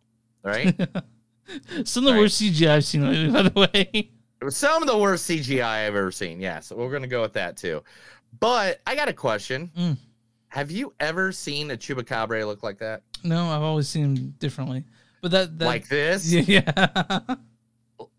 [0.43, 0.67] right?
[1.83, 3.89] some of the worst CGI I've seen lately, by the way.
[4.39, 6.39] It was some of the worst CGI I've ever seen.
[6.39, 7.83] Yeah, so we're gonna go with that too.
[8.39, 9.71] But I got a question.
[9.77, 9.97] Mm.
[10.51, 13.03] Have you ever seen a chupacabra look like that?
[13.23, 14.83] No, I've always seen him differently.
[15.21, 16.31] But that, that like this?
[16.47, 17.19] Yeah.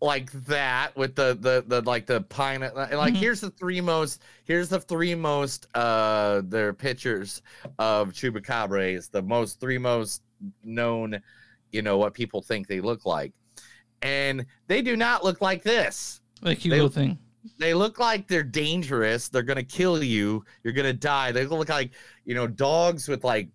[0.01, 3.17] Like that with the the the like the pine like Mhm.
[3.17, 7.41] here's the three most here's the three most uh their pictures
[7.79, 10.21] of chupacabras, the most three most
[10.63, 11.21] known,
[11.71, 13.33] you know, what people think they look like.
[14.01, 16.21] And they do not look like this.
[16.41, 17.17] like They- Hugo thing.
[17.57, 19.29] They look like they're dangerous.
[19.29, 20.43] They're gonna kill you.
[20.63, 21.31] You're gonna die.
[21.31, 21.91] They look like
[22.25, 23.49] you know dogs with like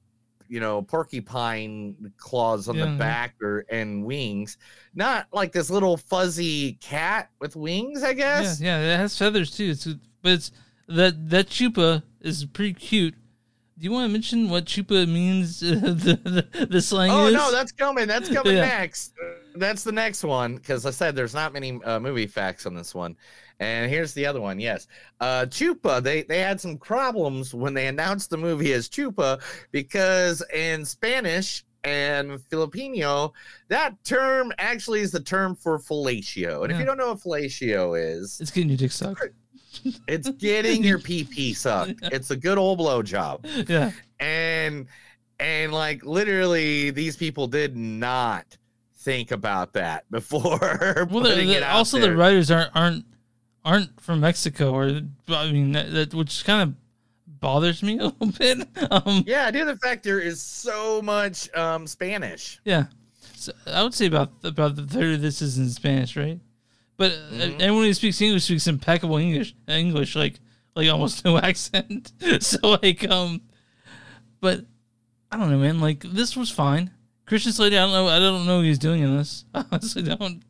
[0.48, 2.86] you know porcupine claws on Yeah.
[2.86, 4.56] the back or and wings,
[4.94, 8.02] not like this little fuzzy cat with wings.
[8.02, 8.60] I Yeah, guess.
[8.60, 9.70] yeah, it has feathers too.
[9.70, 9.86] It's
[10.22, 10.52] but it's
[10.88, 13.14] that that chupa is pretty cute.
[13.78, 15.60] Do you want to mention what chupa means?
[15.60, 17.34] the, the the slang Oh is.
[17.34, 18.08] no, that's coming.
[18.08, 18.62] That's coming Yeah.
[18.62, 19.12] next.
[19.54, 22.94] That's the next one because I said there's not many uh, movie facts on this
[22.94, 23.16] one.
[23.60, 24.58] And here's the other one.
[24.60, 24.86] Yes,
[25.20, 26.02] uh, Chupa.
[26.02, 29.40] They they had some problems when they announced the movie as Chupa
[29.72, 33.32] because in Spanish and Filipino,
[33.68, 36.62] that term actually is the term for fellatio.
[36.64, 39.22] And if you don't know what fellatio is, it's getting your dick sucked.
[40.06, 41.94] It's getting your PP sucked.
[42.12, 44.86] It's a good old blow job Yeah, and
[45.40, 48.56] and like literally these people did not
[48.98, 50.58] think about that before
[51.10, 52.10] well, the, putting the- it out also there.
[52.10, 53.04] the writers aren't aren't
[53.64, 56.74] aren't from Mexico, or I mean that, that which kind of
[57.40, 58.66] bothers me a little bit.
[58.90, 62.86] Um, yeah dude the fact there is so much um spanish Yeah,
[63.36, 66.40] so I would say about about the third of this is in Spanish, right?
[66.98, 67.60] But uh Mhm.
[67.60, 69.54] everyone who speaks English speaks impeccable English.
[69.66, 70.40] English, like
[70.76, 72.12] like almost no accent.
[72.40, 73.40] so like um,
[74.40, 74.66] but
[75.32, 75.80] I don't know, man.
[75.80, 76.90] Like this was fine.
[77.24, 78.08] Christian Slater, I don't know.
[78.08, 79.44] I don't know what he's doing in this.
[79.54, 80.42] I honestly don't.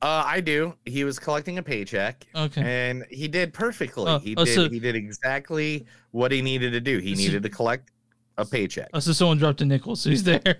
[0.00, 0.74] Uh, I do.
[0.84, 2.24] He was collecting a paycheck.
[2.34, 2.62] Okay.
[2.62, 4.04] And he did perfectly.
[4.06, 4.54] Oh, he oh, did.
[4.54, 6.98] so- he did exactly what he needed to do.
[6.98, 7.90] He So- needed to collect
[8.36, 8.90] a paycheck.
[8.94, 10.56] Oh, so someone dropped a nickel, so he's there.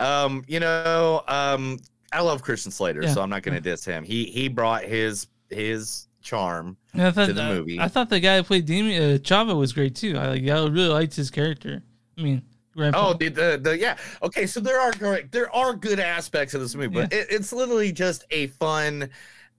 [0.00, 1.78] Um, you know, um,
[2.12, 3.12] I love Christian Slater, Yeah.
[3.12, 4.04] so I'm not going to diss him.
[4.04, 7.78] He he brought his his charm I thought to the movie.
[7.80, 10.16] I thought the guy who played Damien uh, Chava was great too.
[10.18, 10.42] I like.
[10.42, 11.82] I really liked his character.
[12.16, 12.42] I mean,
[12.74, 13.08] Grandpa.
[13.10, 13.96] Oh, the, the the yeah.
[14.22, 14.92] Okay, so there are.
[15.30, 19.08] There are good aspects of this movie, but it, it's literally just a fun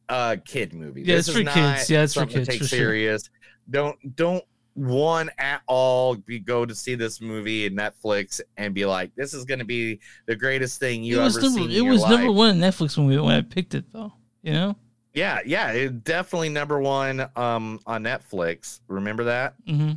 [0.10, 1.02] uh kid movie.
[1.02, 1.56] Yeah, This it's is for kids.
[1.56, 2.78] not Yeah, it's for kids, Take for sure.
[2.80, 3.30] serious.
[3.70, 4.44] Don't don't
[4.80, 9.34] one at all be go to see this movie in Netflix and be like, this
[9.34, 11.72] is going to be the greatest thing you ever number, seen.
[11.72, 12.12] it was life.
[12.12, 14.14] number one Netflix when we when I picked it though.
[14.42, 14.76] You know.
[15.14, 18.80] Yeah, yeah, it definitely number one um on Netflix.
[18.88, 19.56] Remember that?
[19.68, 19.94] Mm-hmm.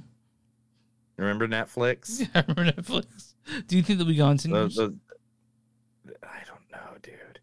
[1.17, 2.21] Remember Netflix?
[2.21, 3.35] Yeah, I remember Netflix.
[3.67, 4.53] Do you think they'll be gone soon?
[4.53, 4.97] The- the-
[6.23, 7.41] I don't know, dude.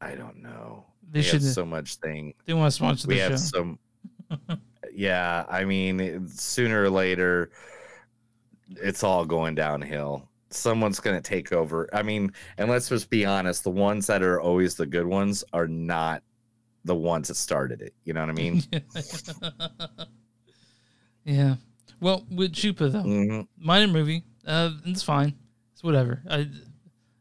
[0.00, 0.84] I don't know.
[1.10, 2.34] They We have should- so much thing.
[2.46, 3.36] they wanna sponsor We the have show.
[3.36, 3.78] some.
[4.96, 7.50] yeah, I mean, sooner or later,
[8.70, 10.28] it's all going downhill.
[10.50, 11.88] Someone's going to take over.
[11.92, 15.44] I mean, and let's just be honest: the ones that are always the good ones
[15.52, 16.22] are not
[16.84, 17.94] the ones that started it.
[18.04, 18.62] You know what I mean?
[21.24, 21.56] yeah.
[22.00, 23.46] Well, with Chupa though, Mhm.
[23.58, 24.22] minor movie.
[24.46, 25.34] Uh, it's fine.
[25.72, 26.22] It's whatever.
[26.28, 26.48] I,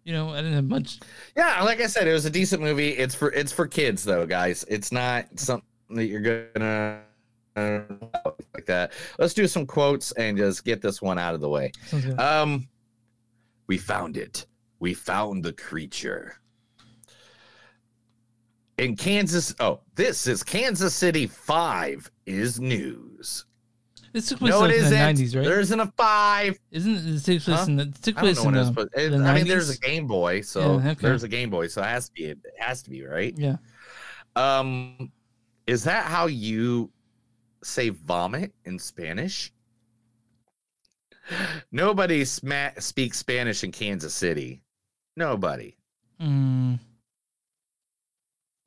[0.04, 1.00] you know, I didn't have much.
[1.36, 2.90] Yeah, like I said, it was a decent movie.
[2.90, 4.66] It's for it's for kids though, guys.
[4.68, 7.02] It's not something that you're gonna
[7.56, 8.91] like that.
[9.18, 11.72] Let's do some quotes and just get this one out of the way.
[12.18, 12.68] Um,
[13.68, 14.46] we found it.
[14.80, 16.36] We found the creature.
[18.78, 23.46] In Kansas, oh, this is Kansas City Five is news.
[24.12, 25.46] This took place No, like in the nineties, right?
[25.46, 26.60] There isn't a five.
[26.72, 27.65] Isn't it, it takes place Huh?
[27.68, 30.41] in the took place in the, but it- the I mean, there's a Game Boy,
[30.41, 31.08] so Yeah, okay.
[31.08, 32.26] there's a Game Boy, so it has to be.
[32.26, 33.34] It has to be right.
[33.38, 33.56] Yeah.
[34.36, 35.10] Um,
[35.68, 36.91] is that how you
[37.65, 39.51] say vomit in Spanish?
[41.71, 44.62] Nobody sma- speaks Spanish in Kansas City.
[45.17, 45.75] Nobody.
[46.21, 46.80] Mm,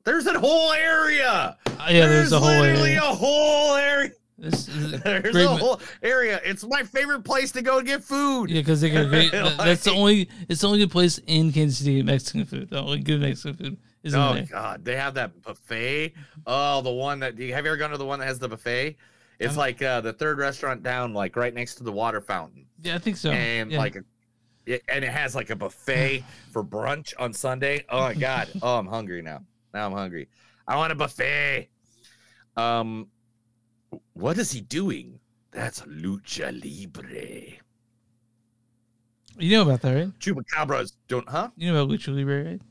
[0.03, 1.57] There's a whole area.
[1.89, 3.01] yeah, there's a whole literally area.
[3.03, 4.11] a whole area.
[4.37, 6.39] This is There's a whole area.
[6.43, 8.49] It's my favorite place to go and get food.
[8.49, 9.31] Yeah, because they got great.
[9.33, 10.29] that- that's the only.
[10.49, 12.69] It's the only good place in Kansas City to get Mexican food.
[12.69, 14.49] The only good Mexican food is in Oh there.
[14.49, 16.13] god, they have that buffet.
[16.47, 18.97] Oh, the one that have you ever gone to the one that has the buffet?
[19.39, 22.65] It's Um, like uh, the third restaurant down, like right next to the water fountain.
[22.81, 23.31] Yeah, I think so.
[23.33, 23.77] And Yeah.
[23.77, 24.03] like, a,
[24.65, 27.85] it, and it has like a buffet for brunch on Sunday.
[27.89, 28.53] Oh my god.
[28.61, 29.43] Oh, I'm hungry now.
[29.73, 30.29] Now I'm hungry.
[30.67, 31.69] I want a buffet.
[32.57, 33.09] Um,
[34.13, 35.19] what is he doing?
[35.51, 37.59] That's lucha libre.
[39.39, 40.13] You know about that, right?
[40.19, 41.49] Chupacabras don't, huh?
[41.55, 42.61] You know about Lucha Libre, right?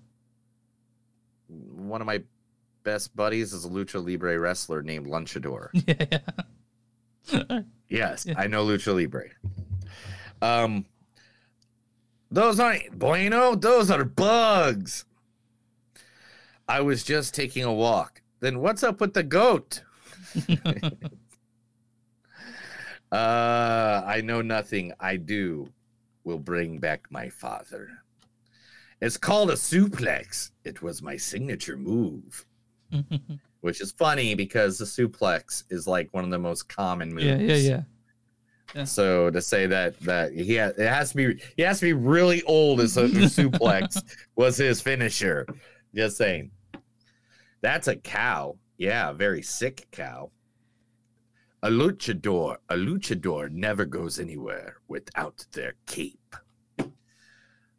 [1.48, 2.22] One of my
[2.84, 5.68] best buddies is a lucha libre wrestler named Lunchador.
[7.30, 7.61] Yeah.
[7.90, 9.28] Yes, I know lucha libre.
[10.40, 10.87] Um,
[12.30, 13.54] those aren't bueno.
[13.54, 15.04] Those are bugs.
[16.68, 18.22] I was just taking a walk.
[18.40, 19.82] Then what's up with the goat?
[23.12, 24.92] uh, I know nothing.
[25.00, 25.68] I do
[26.24, 27.88] will bring back my father.
[29.00, 30.50] It's called a suplex.
[30.64, 32.46] It was my signature move,
[33.61, 37.24] which is funny because the suplex is like one of the most common moves.
[37.26, 37.82] yeah, yeah,
[38.74, 38.84] yeah.
[38.84, 41.92] So to say that that he ha- it has to be he has to be
[41.94, 44.02] really old as a suplex
[44.37, 45.46] was his finisher.
[45.94, 46.50] Just saying.
[47.61, 48.56] That's a cow.
[48.76, 50.30] Yeah, a very sick cow.
[51.62, 56.37] A luchador, a luchador never goes anywhere without their cape.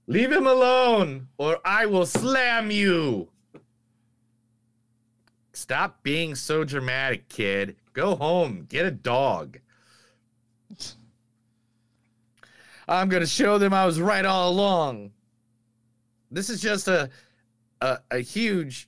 [0.09, 3.29] Leave him alone, or I will slam you.
[5.53, 7.75] Stop being so dramatic, kid.
[7.93, 9.59] Go home, get a dog.
[12.87, 15.11] I'm gonna show them I was right all along.
[16.31, 17.11] This is just a
[17.79, 18.87] a, a huge,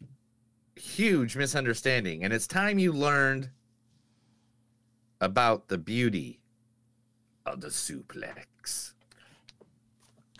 [0.76, 3.52] huge misunderstanding, and it's time you learned
[5.20, 6.40] about the beauty
[7.46, 8.51] of the suplex.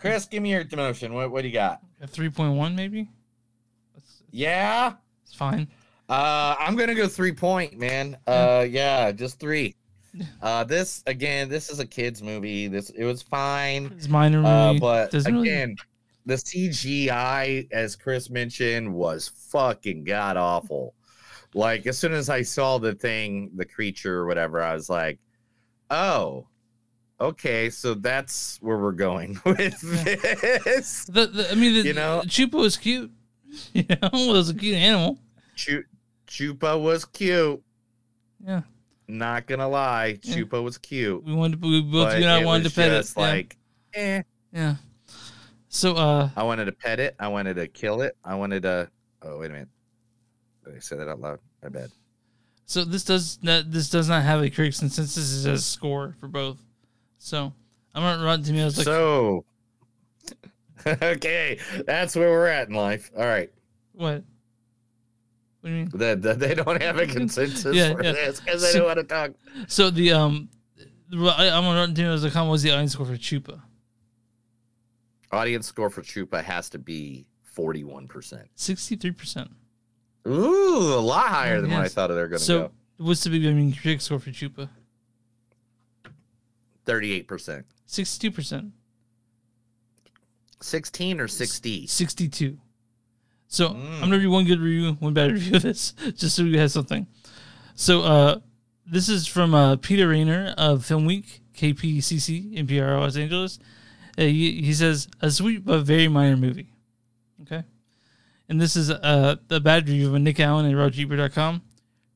[0.02, 1.12] Chris, give me your demotion.
[1.12, 1.80] What what do you got?
[2.02, 3.08] A three point one, maybe.
[4.30, 5.68] Yeah, It's fine.
[6.08, 8.16] uh, I'm gonna go three point, man.
[8.26, 9.76] Uh, yeah, just three.
[10.42, 12.66] Uh, this again, this is a kids movie.
[12.68, 13.92] This it was fine.
[13.96, 14.80] It's minor Uh, movie.
[14.80, 15.76] but Doesn't really- again,
[16.26, 20.94] the CGI, as Chris mentioned, was fucking god awful.
[21.54, 25.18] Like as soon as I saw the thing, the creature or whatever, I was like,
[25.90, 26.46] "Oh,
[27.22, 31.04] okay, so that's where we're going with this.
[31.06, 32.22] The, the, I mean, the, You know?
[32.26, 33.10] Chupa was cute.
[33.74, 35.18] You know, it was a cute animal.
[35.56, 35.84] Chu-
[36.26, 37.62] Chupa was cute.
[38.42, 38.62] Yeah.
[39.08, 40.36] Not gonna lie, Yeah.
[40.36, 41.22] Chupa was cute.
[41.22, 42.96] We wanted, to, we both you and I wanted to pet it.
[43.02, 43.22] just yeah.
[43.22, 43.56] Like,
[43.92, 44.22] eh.
[44.54, 44.76] Yeah.
[45.68, 47.14] So, uh, I wanted to pet it.
[47.18, 48.16] I wanted to kill it.
[48.24, 48.88] I wanted to.
[49.22, 49.68] Oh wait a minute.
[50.64, 51.38] Did I say that out loud?
[51.62, 51.90] My bad.
[52.64, 55.44] so this does not this does not have a correct consensus.
[55.44, 56.56] It has a score for both.
[57.24, 57.52] So
[57.94, 58.78] I'm on Rotten Tomatoes.
[58.78, 59.44] Like, so,
[60.86, 61.56] okay,
[61.86, 63.12] that's where we're at in life.
[63.16, 63.48] All right.
[63.92, 64.24] what?
[65.60, 65.90] What do you mean?
[65.94, 68.10] That, that they don't have a consensus Yeah, for yeah.
[68.12, 69.30] this because they So- don't want to talk.
[69.68, 70.48] So the um,
[71.12, 73.60] I'm on Rotten Tomatoes.com was the audience score for Chupa.
[75.30, 78.48] Audience score for Chupa has to be forty-one percent.
[78.56, 79.48] Sixty-three percent.
[80.26, 82.46] Ooh, a lot higher than what I thought they were going to be.
[82.46, 82.70] So go.
[82.98, 84.68] what's the big I mean critic score for Chupa?
[86.84, 87.66] Thirty-eight percent.
[87.86, 88.72] Sixty-two percent.
[90.60, 91.86] Sixteen or sixty.
[91.86, 92.58] 62.
[93.48, 93.94] So Mm.
[93.96, 96.70] I'm gonna read one good review, one bad review of this, just so we have
[96.70, 97.06] something.
[97.74, 98.38] So uh,
[98.86, 103.58] this is from uh, Peter Rainer of Film Week, KPCC, NPR Los Angeles.
[104.16, 106.72] Uh, he, he says a sweet but very minor movie.
[107.42, 107.64] Okay,
[108.48, 111.62] and this is uh, the bad review of Nick Allen and RogerEbert.com.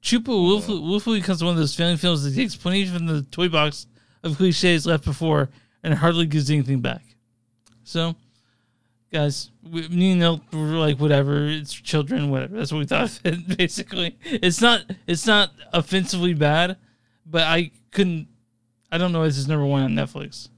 [0.02, 3.48] Chupa willfully, willfully becomes one of those family films that takes plenty from the toy
[3.48, 3.86] box
[4.26, 5.48] of cliches left before
[5.82, 7.02] and hardly gives anything back.
[7.84, 8.16] So,
[9.12, 12.56] guys, we, me and Neil were like, whatever, it's children, whatever.
[12.56, 13.56] That's what we thought it.
[13.56, 16.76] Basically, it's not it's not offensively bad,
[17.24, 18.28] but I couldn't.
[18.90, 20.48] I don't know if this is number one on Netflix.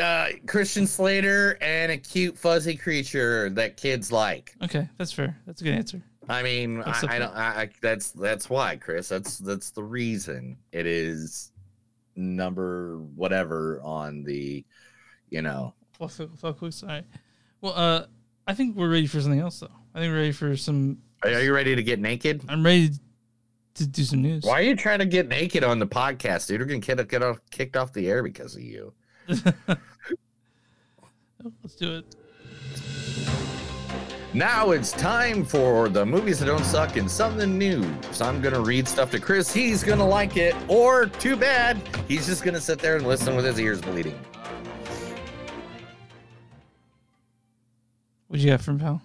[0.00, 4.54] Uh, Christian Slater and a cute fuzzy creature that kids like.
[4.62, 5.36] Okay, that's fair.
[5.46, 6.02] That's a good answer.
[6.28, 7.34] I mean, I, I don't.
[7.34, 9.08] I, I that's that's why, Chris.
[9.08, 11.52] That's that's the reason it is
[12.16, 14.64] number whatever on the,
[15.30, 15.74] you know.
[15.98, 17.02] Fuck, fuck, fuck, fuck, Sorry.
[17.60, 18.06] Well, uh,
[18.46, 19.68] I think we're ready for something else, though.
[19.94, 20.98] I think we're ready for some.
[21.22, 22.44] Are, are you ready to get naked?
[22.48, 22.90] I'm ready
[23.74, 24.44] to do some news.
[24.44, 26.60] Why are you trying to get naked on the podcast, dude?
[26.60, 28.92] We're gonna get get off, kicked off the air because of you.
[29.28, 29.44] Let's
[31.78, 32.16] do it.
[34.34, 37.84] Now it's time for the movies that don't suck and something new.
[38.10, 39.54] So I'm gonna read stuff to Chris.
[39.54, 43.44] He's gonna like it, or too bad, he's just gonna sit there and listen with
[43.44, 44.18] his ears bleeding.
[48.26, 49.00] What'd you got from pal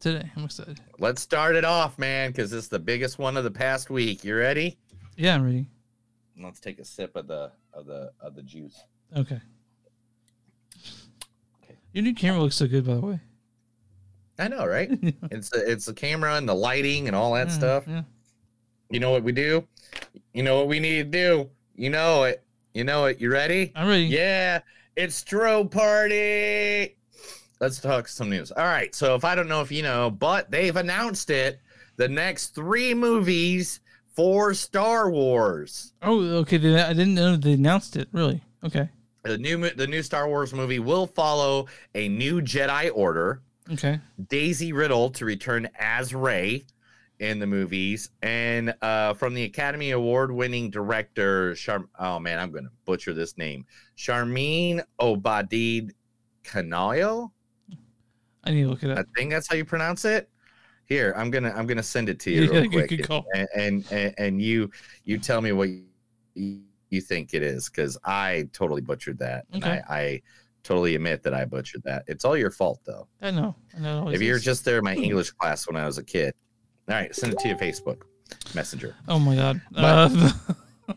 [0.00, 0.28] today?
[0.34, 0.80] I'm excited.
[0.98, 4.24] Let's start it off, man, because it's the biggest one of the past week.
[4.24, 4.78] You ready?
[5.16, 5.68] Yeah, I'm ready.
[6.36, 8.82] Let's take a sip of the of the of the juice.
[9.16, 9.40] Okay.
[11.92, 13.20] Your new camera looks so good, by the way.
[14.42, 14.90] I know, right?
[15.30, 17.84] it's the, it's the camera and the lighting and all that Yeah, stuff.
[17.86, 18.02] yeah.
[18.90, 19.66] You know what we do?
[20.34, 21.50] You know what we need to do?
[21.76, 22.42] You know it.
[22.74, 23.20] You know it.
[23.20, 23.72] You ready?
[23.74, 24.04] I'm ready.
[24.04, 24.60] Yeah,
[24.96, 26.96] it's strobe party.
[27.60, 28.50] Let's talk some news.
[28.52, 28.94] All right.
[28.94, 31.60] So if I don't know if you know, but they've announced it.
[31.96, 33.80] The next three movies
[34.16, 35.92] for Star Wars.
[36.02, 36.56] Oh, okay.
[36.56, 38.08] They, I didn't know they announced it.
[38.12, 38.42] Really?
[38.64, 38.88] Okay.
[39.22, 43.40] The new the new Star Wars movie will follow a new Jedi Order.
[43.70, 44.00] Okay.
[44.28, 46.64] Daisy Ridley to return as Rey
[47.18, 52.50] in the movies, and uh, from the Academy Award winning director, Char- oh man, I'm
[52.50, 53.64] going to butcher this name,
[53.96, 55.92] Charmine Obadid
[56.42, 57.30] Canayo.
[58.44, 58.98] I need to look it up.
[58.98, 60.28] I think that's how you pronounce it.
[60.86, 63.24] Here, I'm gonna I'm gonna send it to you Yeah, real quick, good.
[63.34, 64.68] And, and and and you
[65.04, 65.68] you tell me what
[66.34, 69.80] you, you think it is because I totally butchered that, and Okay.
[69.88, 70.22] I, I
[70.64, 72.04] totally admit that I butchered that.
[72.06, 73.08] It's all your fault though.
[73.20, 73.54] I know.
[73.76, 74.08] I know.
[74.08, 76.34] If you were just there in my English class when I was a kid.
[76.88, 78.02] All right, send it to your Facebook
[78.54, 78.94] Messenger.
[79.08, 79.60] Oh my god.
[79.70, 80.32] But- uh,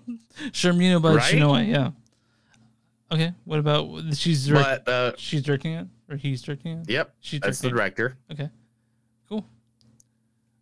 [0.52, 1.68] Sharmino by Right?
[1.68, 1.92] Yeah.
[3.12, 3.34] Okay.
[3.46, 6.90] What about she's direct, But uh, she's directing it or he's directing it?
[6.90, 8.18] yep, She's that's the director.
[8.30, 8.34] it.
[8.34, 8.50] Okay.
[9.30, 9.46] Cool.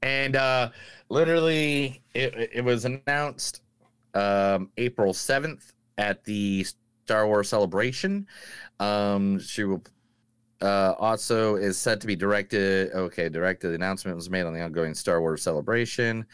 [0.01, 0.69] And uh,
[1.09, 3.61] literally, it, it was announced
[4.13, 6.65] um, April 7th at the
[7.05, 8.27] Star Wars Celebration.
[8.79, 9.83] Um, she will
[10.62, 12.91] uh, also is set to be directed.
[12.93, 13.69] Okay, directed.
[13.69, 16.25] The announcement was made on the ongoing Star Wars Celebration.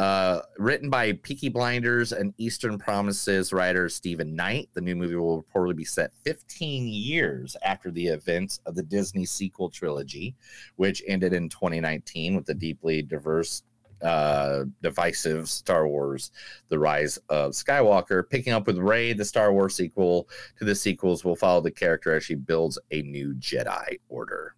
[0.00, 5.42] Uh, written by Peaky Blinders and Eastern Promises writer Steven Knight, the new movie will
[5.42, 10.34] reportedly be set 15 years after the events of the Disney sequel trilogy,
[10.76, 13.62] which ended in 2019 with the deeply diverse,
[14.02, 16.30] uh, divisive Star Wars:
[16.68, 18.28] The Rise of Skywalker.
[18.28, 20.28] Picking up with Rey, the Star Wars sequel
[20.58, 24.54] to the sequels will follow the character as she builds a new Jedi Order.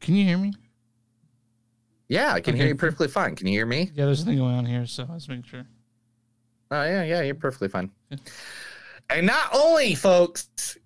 [0.00, 0.52] Can you hear me?
[2.08, 3.36] Yeah, I can Okay, hear you perfectly fine.
[3.36, 3.90] Can you hear me?
[3.94, 5.64] Yeah, there's something going on here, so let's make sure.
[6.72, 7.90] Oh yeah, yeah, you're perfectly fine.
[9.08, 10.76] And not only, folks,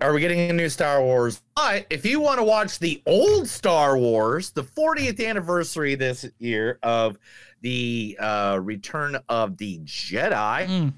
[0.00, 3.48] are we getting a new Star Wars, but if you want to watch the old
[3.48, 7.18] Star Wars, the 40th anniversary this year of
[7.62, 10.92] the uh, Return of the Jedi,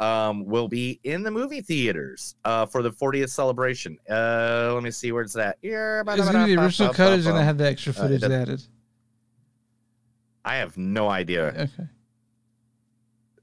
[0.00, 3.98] um, will be in the movie theaters uh, for the 40th celebration.
[4.08, 5.58] Uh, let me see where it's at.
[5.62, 8.22] Here, Is it gonna be the original cut is gonna have the extra Uh, footage
[8.24, 8.62] added?
[10.44, 11.48] I have no idea.
[11.48, 11.88] Okay.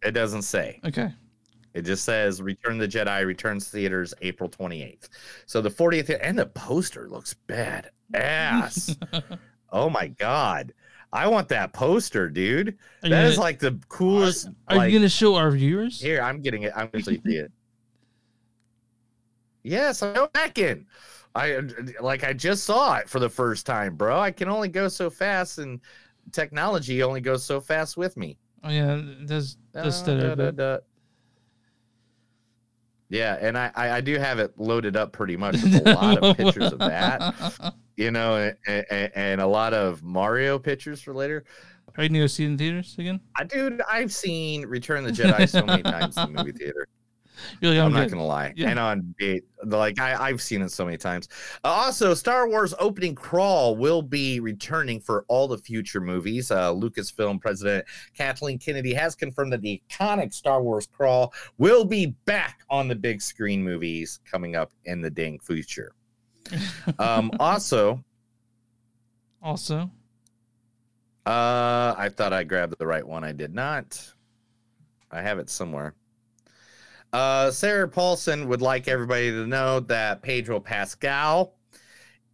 [0.04, 0.80] It doesn't say.
[0.86, 1.14] Okay.
[1.78, 5.10] It just says Return the Jedi returns theaters April 28th.
[5.46, 8.96] So the 40th and the poster looks bad ass.
[9.72, 10.74] oh my god.
[11.14, 12.70] I want that poster, dude.
[13.04, 14.50] Are That gonna- like the coolest.
[14.70, 16.02] Are like- you gonna show our viewers?
[16.02, 16.74] Here, I'm getting it.
[16.76, 17.52] I'm going to see it.
[19.62, 20.88] Yes, I know back in.
[21.36, 21.62] I
[22.02, 24.20] like I just saw it for the first time, bro.
[24.20, 25.80] I can only go so fast and
[26.32, 28.40] technology only goes so fast with me.
[28.64, 30.78] Oh yeah, does does Da, da, da.
[33.10, 36.18] Yeah, and I, I I do have it loaded up pretty much with a lot
[36.18, 41.45] of pictures of that, you know, and, and a lot of Mario pictures for later.
[41.95, 43.22] Are you gonna go see it in theaters again?
[43.38, 46.88] I dude, I've seen Return of the Jedi so many times in the movie theater.
[47.62, 48.70] You're like, I'm I'm not gonna lie, Yeah.
[48.70, 51.28] and on date, like I, I've seen it so many times.
[51.64, 56.52] Uh, also, Star Wars opening crawl will be returning for all the future movies.
[56.52, 57.86] Uh, Lucasfilm president
[58.16, 62.96] Kathleen Kennedy has confirmed that the iconic Star Wars crawl will be back on the
[62.96, 65.94] big screen movies coming up in the dang future.
[67.00, 68.04] Um, also,
[69.42, 69.92] Also,
[71.26, 73.24] uh, I thought I grabbed the right one.
[73.24, 74.02] I did not.
[75.12, 75.94] I have it somewhere.
[77.18, 81.55] Uh, Sarah Paulson would like everybody to know that Pedro Pascal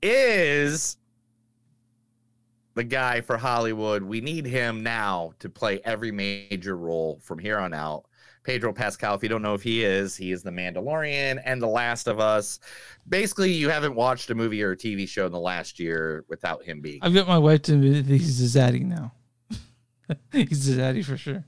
[0.01, 0.97] is
[2.73, 4.03] the guy for Hollywood.
[4.03, 8.03] We need him now to play every major role from here on out.
[8.43, 11.67] Pedro Pascal, if you don't know if he is, he is the Mandalorian and The
[11.67, 12.59] Last of Us.
[13.07, 16.61] Basically, you haven't watched a movie or a TV show in the last year without
[16.61, 19.13] him being I've got my wife to he's a zaddy now.
[20.33, 21.45] he's a zaddy for sure.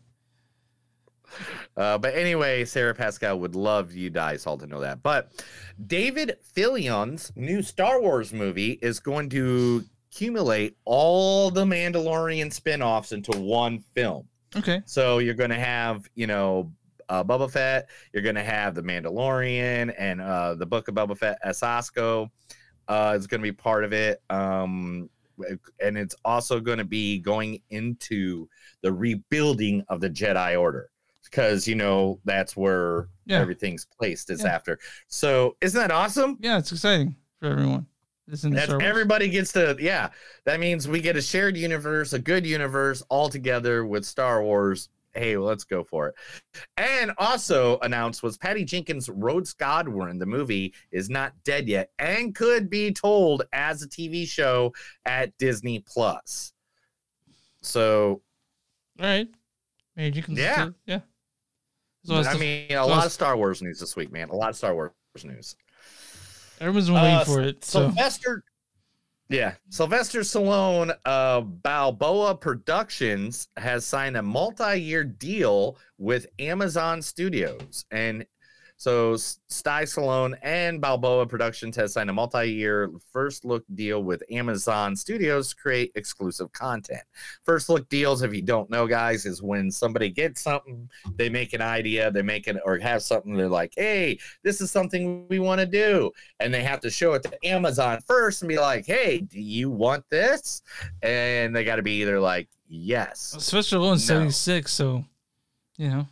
[1.78, 5.04] Uh, but anyway, Sarah Pascal would love you guys all to know that.
[5.04, 5.32] But
[5.88, 13.38] David Filoni's new Star Wars movie is going to accumulate all the Mandalorian spin-offs into
[13.38, 14.28] one film.
[14.56, 14.82] Okay.
[14.86, 16.72] So you're going to have, you know,
[17.10, 17.90] uh, Boba Fett.
[18.14, 21.38] You're going to have the Mandalorian and uh, the Book of Boba Fett.
[21.46, 22.30] Ahsoka
[22.88, 24.22] uh, is going to be part of it.
[24.30, 25.10] Um,
[25.82, 28.48] and it's also going to be going into
[28.82, 30.90] the rebuilding of the Jedi Order
[31.26, 33.40] because you know that's where Yeah.
[33.40, 34.54] everything's placed is Yeah.
[34.56, 34.80] after.
[35.08, 36.38] So isn't that awesome?
[36.40, 37.88] Yeah, it's exciting for everyone.
[38.28, 38.90] Listen to That's Star Wars.
[38.90, 40.10] everybody gets to yeah.
[40.46, 44.90] That means we get a shared universe, a good universe all together with Star Wars.
[45.14, 46.16] Hey, let's go for it.
[46.76, 50.20] And also announced was Patty Jenkins' Rogue Squadron.
[50.20, 54.74] The movie is not dead yet and could be told as a TV show
[55.06, 56.52] at Disney Plus.
[57.62, 58.22] So
[59.00, 59.28] All right.
[59.96, 60.70] You can Yeah.
[60.86, 61.00] yeah.
[62.08, 64.12] There's a I stuff- mean, a there's lot of of Star Wars news this week,
[64.12, 64.30] man.
[64.30, 64.92] A lot of Star Wars
[65.24, 65.56] news.
[66.60, 67.66] Everyone's been waiting Uh, for it.
[67.66, 68.44] So Sylvester,
[69.30, 78.26] yeah, Sylvester Stallone, uh, Balboa Productions has signed a multi-year deal with Amazon Studios, and
[78.78, 84.96] so Sty Stallone and Balboa Productions has signed a multi-year first look deal with Amazon
[84.96, 87.02] Studios to create exclusive content.
[87.44, 91.54] First look deals, if you don't know, guys, is when somebody gets something, they make
[91.54, 95.40] an idea, they make it or have something, they're like, hey, this is something we
[95.40, 96.12] want to do.
[96.40, 99.70] And they have to show it to Amazon first and be like, hey, do you
[99.70, 100.62] want this?
[101.02, 103.36] And they got to be either like, yes.
[103.40, 104.16] Sylvester Stallone's No.
[104.16, 105.06] 76, so
[105.78, 106.08] you know.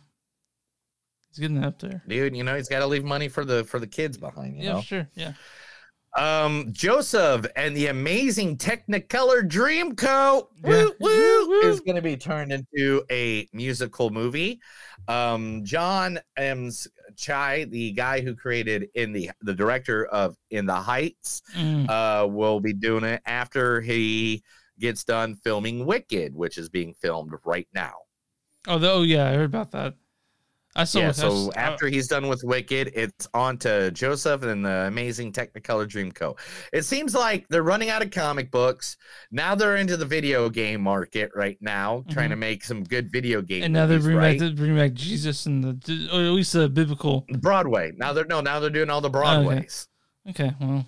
[1.34, 2.02] He's getting up there.
[2.06, 4.64] Dude, you know, he's got to leave money for the for the kids behind, you
[4.64, 4.80] yeah, know.
[4.80, 5.08] sure.
[5.14, 5.32] Yeah.
[6.16, 13.02] Um, Joseph and the amazing Technicolor Dreamcoat woo, woo, is going to be turned into
[13.10, 14.60] a musical movie.
[15.08, 16.70] Um, John M.
[17.16, 21.90] Chai, the guy who created in the the director of In the Heights, Mm.
[21.90, 24.44] uh, will be doing it after he
[24.78, 27.94] gets done filming Wicked, which is being filmed right now.
[28.68, 29.94] Oh, oh yeah, I heard about that.
[30.76, 30.98] I saw.
[31.00, 34.86] yeah, I so saw- after he's done with Wicked, it's on to Joseph and the
[34.88, 36.36] amazing Technicolor Dreamcoat.
[36.72, 38.96] It seems like they're running out of comic books.
[39.30, 43.40] Now they're into the video game market right now, trying to make some good video
[43.40, 43.64] game Mm-hmm.
[43.66, 44.40] and now they're bringing right?
[44.40, 47.24] back bringing back Jesus and the or at least the biblical.
[47.40, 47.92] Broadway.
[47.96, 49.44] Now they're no, now they're doing all the Oh, okay.
[49.44, 49.88] Broadways.
[50.30, 50.84] Okay, well,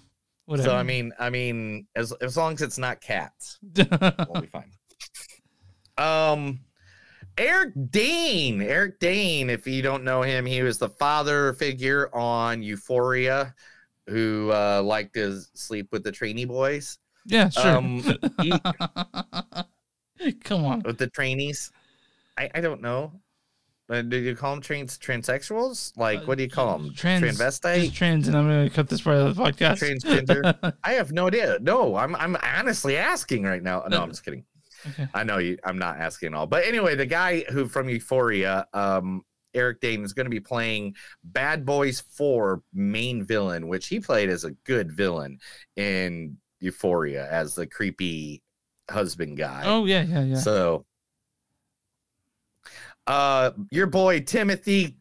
[0.46, 0.70] whatever.
[0.70, 4.72] So I mean, I mean, as as long as it's not cats, we'll be fine.
[5.98, 6.60] Um,
[7.38, 8.62] Eric Dane.
[8.62, 13.54] Eric Dane, if you don't know him, he was the father figure on Euphoria
[14.08, 16.98] who uh, liked to sleep with the trainee boys.
[17.26, 17.76] Yeah, sure.
[17.78, 18.02] Um,
[18.40, 18.52] he-
[20.44, 20.82] Come on.
[20.82, 21.70] with the trainees.
[22.38, 23.12] I, I don't know.
[23.88, 25.96] Uh, do you call them trans transsexuals?
[25.96, 26.88] Like, what do you call them?
[26.88, 27.92] Uh, Trans, Transvestite?
[27.94, 29.78] trans, and I'm going to cut this part of the podcast.
[29.80, 30.72] Transgender?
[30.84, 31.58] I have no idea.
[31.60, 33.84] No, I'm I'm honestly asking right now.
[33.88, 34.44] No, I'm just kidding.
[34.88, 35.08] Okay.
[35.14, 35.58] I know you.
[35.64, 36.46] I'm not asking all.
[36.46, 39.22] But anyway, the guy who from Euphoria, um,
[39.54, 44.28] Eric Dane, is going to be playing Bad Boys Four main villain, which he played
[44.28, 45.38] as a good villain
[45.76, 48.42] in Euphoria as the creepy
[48.90, 49.62] husband guy.
[49.64, 50.36] Oh yeah, yeah, yeah.
[50.36, 50.84] So,
[53.06, 54.96] uh, your boy Timothy,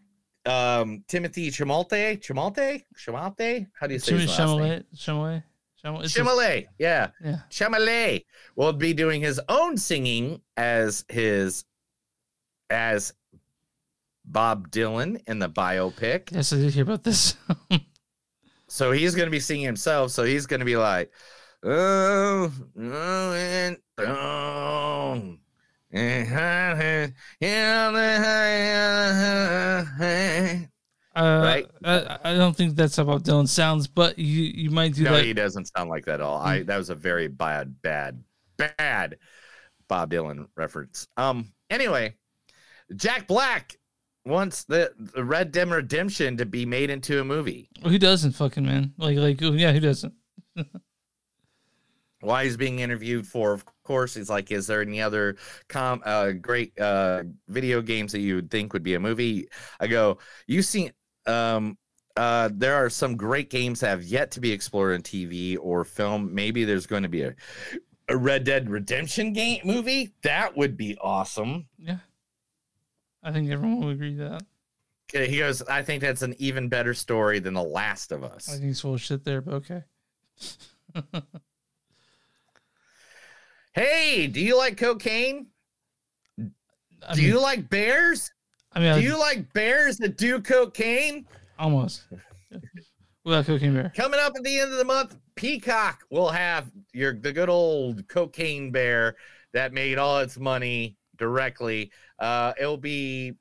[0.46, 3.68] um, Timothy Chamalte, Chamalte, Chamalte.
[3.80, 4.84] How do you say his last name?
[5.86, 6.04] Chalamet, Chalamet.
[6.06, 7.38] it's a- Chalamet, yeah, Yeah.
[7.50, 8.26] Chalamet
[8.56, 11.64] will be doing his own singing as his
[12.70, 13.14] as
[14.26, 16.32] Bob Dylan in the biopic.
[16.32, 17.36] Yes, I did hear about this.
[18.68, 20.10] So he's going to be singing himself.
[20.12, 21.12] So he's going to be like,
[21.64, 25.38] oh, oh, and oh.
[31.16, 31.68] Uh, Right.
[31.84, 35.14] I, I don't think that's how Bob Dylan sounds, but you you might do no,
[35.14, 35.24] that.
[35.24, 36.40] he doesn't sound like that at all.
[36.42, 38.24] I that was a very bad, bad,
[38.58, 39.18] bad
[39.88, 41.08] Bob Dylan reference.
[41.18, 41.54] Um.
[41.70, 42.16] Anyway,
[42.96, 43.78] Jack Black
[44.26, 47.70] wants the, the Red Dead Redemption to be made into a movie.
[47.84, 48.94] Who doesn't fucking man?
[48.98, 50.14] Like like yeah, who doesn't?
[52.22, 55.36] Why he's being interviewed for, of course, he's like, is there any other
[55.68, 59.48] com uh great uh video games that you would think would be a movie?
[59.80, 60.92] I go, you seen
[61.28, 61.78] um
[62.18, 65.84] uh there are some great games that have yet to be explored in TV or
[65.84, 66.34] film.
[66.34, 67.36] Maybe there's going to be a,
[68.10, 70.14] a Red Dead Redemption game movie.
[70.24, 71.68] That would be awesome.
[71.78, 71.98] Yeah.
[73.24, 74.44] I think everyone will agree that.
[75.14, 78.50] Okay, He goes, I think that's an even better story than The Last of Us.
[78.50, 79.84] I think it's full of shit there, but okay.
[83.74, 85.48] Hey, do you like cocaine?
[86.40, 88.32] I do mean- you like bears?
[88.76, 91.26] I mean, do you like bears that do cocaine?
[91.58, 92.04] Almost.
[93.24, 93.92] Without cocaine bear.
[93.96, 98.08] Coming up at the end of the month, Peacock will have your the good old
[98.08, 99.16] cocaine bear
[99.54, 101.92] that made all its money directly.
[102.20, 103.34] Uh, it'll be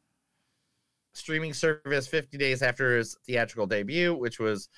[1.12, 4.68] streaming service 50 days after his theatrical debut, which was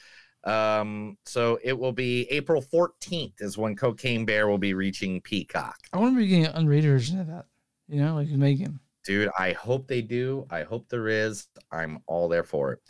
[0.44, 5.76] um so it will be April 14th is when Cocaine Bear will be reaching Peacock.
[5.92, 7.46] I want to be getting an unrated version of that.
[7.88, 8.80] You know, like Megan.
[9.06, 10.46] Dude, I hope they do.
[10.50, 11.46] I hope there is.
[11.70, 12.80] I'm all there for it.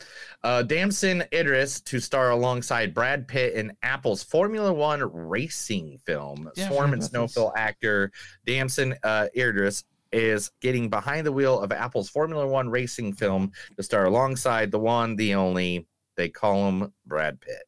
[0.43, 6.49] Uh, Damson Idris to star alongside Brad Pitt in Apple's Formula One racing film.
[6.55, 7.03] Yeah, Swarm and.
[7.03, 8.11] Snowfall actor
[8.47, 13.83] Damson uh, Idris is getting behind the wheel of Apple's Formula One racing film to
[13.83, 15.85] star alongside the one, the only.
[16.15, 17.63] They call him Brad Pitt.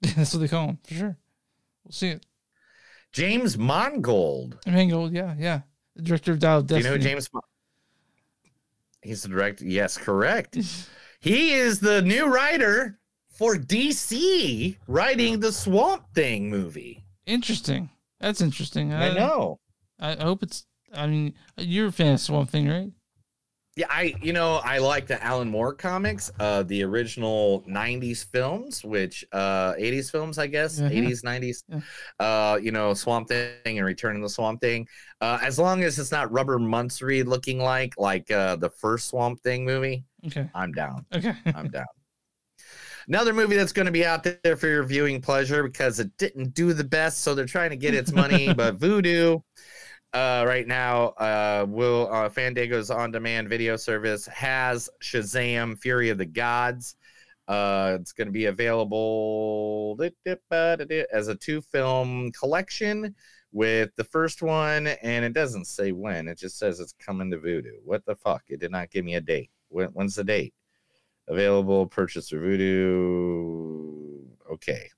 [0.16, 1.18] That's what they call him for sure.
[1.84, 2.24] We'll see it.
[3.12, 4.64] James Mongold.
[4.66, 5.60] Mangold, yeah, yeah.
[5.96, 7.28] The director of Dial of Do you know who James?
[7.34, 7.42] Mon-
[9.02, 9.64] He's the director.
[9.64, 10.56] Yes, correct.
[11.20, 12.98] he is the new writer
[13.28, 17.04] for DC, writing the Swamp Thing movie.
[17.26, 17.88] Interesting.
[18.20, 18.92] That's interesting.
[18.92, 19.58] I know.
[19.98, 20.66] I I hope it's.
[20.92, 22.90] I mean, you're a fan of Swamp Thing, right?
[23.76, 28.84] Yeah, I you know I like the Alan Moore comics, uh, the original '90s films,
[28.84, 30.90] which uh '80s films, I guess, Mhm.
[30.90, 31.64] '80s, '90s.
[32.18, 34.86] Uh, you know, Swamp Thing and Return of the Swamp Thing.
[35.20, 39.40] Uh, as long as it's not Rubber Munsery looking like like uh the first Swamp
[39.42, 40.50] Thing movie, Okay.
[40.52, 41.06] I'm down.
[41.14, 41.34] Okay.
[41.54, 41.86] I'm down.
[43.08, 46.54] Another movie that's going to be out there for your viewing pleasure because it didn't
[46.54, 48.52] do the best, so they're trying to get its money.
[48.54, 49.42] but Vudu,
[50.12, 56.26] uh, right now, uh, will uh, Fandango's on-demand video service has Shazam: Fury of the
[56.26, 56.96] Gods.
[57.46, 63.14] Uh, it's going to be available as a two-film collection
[63.52, 66.28] with the first one, and it doesn't say when.
[66.28, 67.72] It just says it's coming to Vudu.
[67.84, 68.42] What the fuck?
[68.48, 69.50] It did not give me a date.
[69.68, 70.54] When, when's the date?
[71.28, 74.52] Available purchase through Vudu.
[74.52, 74.90] Okay.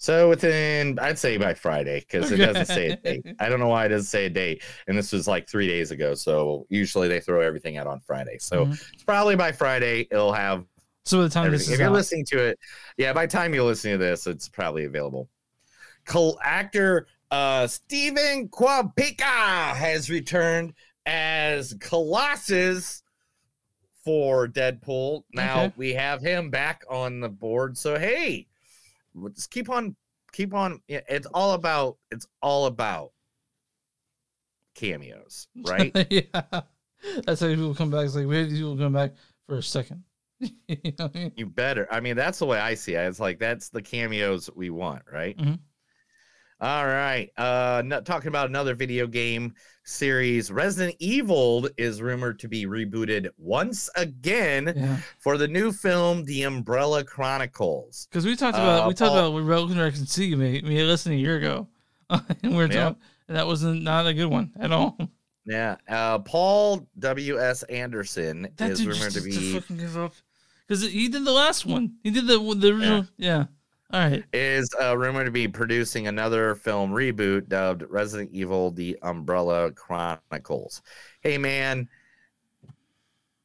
[0.00, 3.26] So within, I'd say by Friday, because it doesn't say a date.
[3.40, 4.62] I don't know why it doesn't say a date.
[4.86, 6.14] And this was like three days ago.
[6.14, 8.38] So usually they throw everything out on Friday.
[8.38, 8.92] So Mhm.
[8.94, 10.64] it's probably by Friday it'll have
[11.04, 11.66] So the time everything.
[11.66, 12.58] is If you're out, listening to it,
[12.96, 15.28] yeah, by the time you're listening to this, it's probably available.
[16.04, 20.74] Col- actor uh Stephen Quapika has returned
[21.06, 23.02] as Colossus
[24.04, 25.24] for Deadpool.
[25.32, 25.74] Now Okay.
[25.76, 27.76] we have him back on the board.
[27.76, 28.47] So hey,
[29.20, 29.96] we'll just keep on
[30.32, 33.12] keep on it's all about it's all about
[34.74, 35.92] cameos, right?
[36.10, 36.60] yeah.
[37.24, 38.04] That's how people come back.
[38.06, 39.12] It's like we these people come back
[39.46, 40.02] for a second.
[40.40, 41.32] you know I mean?
[41.36, 41.86] You better.
[41.90, 43.00] I mean, that's the way I see it.
[43.08, 45.36] It's like that's the cameos we want, right?
[45.36, 45.58] Mhm.
[46.60, 47.30] All right.
[47.36, 49.54] Uh, no, talking about another video game
[49.84, 54.96] series, Resident Evil is rumored to be rebooted once again Yeah.
[55.18, 58.08] for the new film, The Umbrella Chronicles.
[58.10, 60.82] Because we talked about Uh, we talked Paul- about what Relic Reckon C made me
[60.82, 61.68] listen a year ago,
[62.10, 62.82] and we were Yeah.
[62.84, 64.98] talking, and that wasn't not a good one at all.
[65.46, 65.76] Yeah.
[65.88, 67.40] Uh, Paul W.
[67.40, 67.62] S.
[67.64, 70.12] Anderson That is rumored just to be fucking give up
[70.66, 71.94] because he did the last one.
[72.02, 73.06] He did the the original.
[73.16, 73.44] Yeah.
[73.90, 74.22] All right.
[74.34, 80.82] is uh, rumored to be producing another film reboot dubbed Resident Evil: The Umbrella Chronicles.
[81.22, 81.88] Hey, man.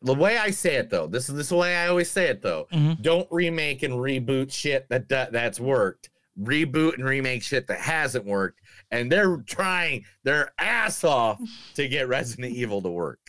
[0.02, 2.28] The way I say it, though, this is this is the way I always say
[2.28, 2.68] it, though.
[2.74, 3.02] Mhm.
[3.02, 6.10] Don't remake and reboot shit that, that that's worked.
[6.38, 8.60] Reboot and remake shit that hasn't worked,
[8.92, 11.40] and they're trying their ass off
[11.76, 13.20] to get Resident Evil to work.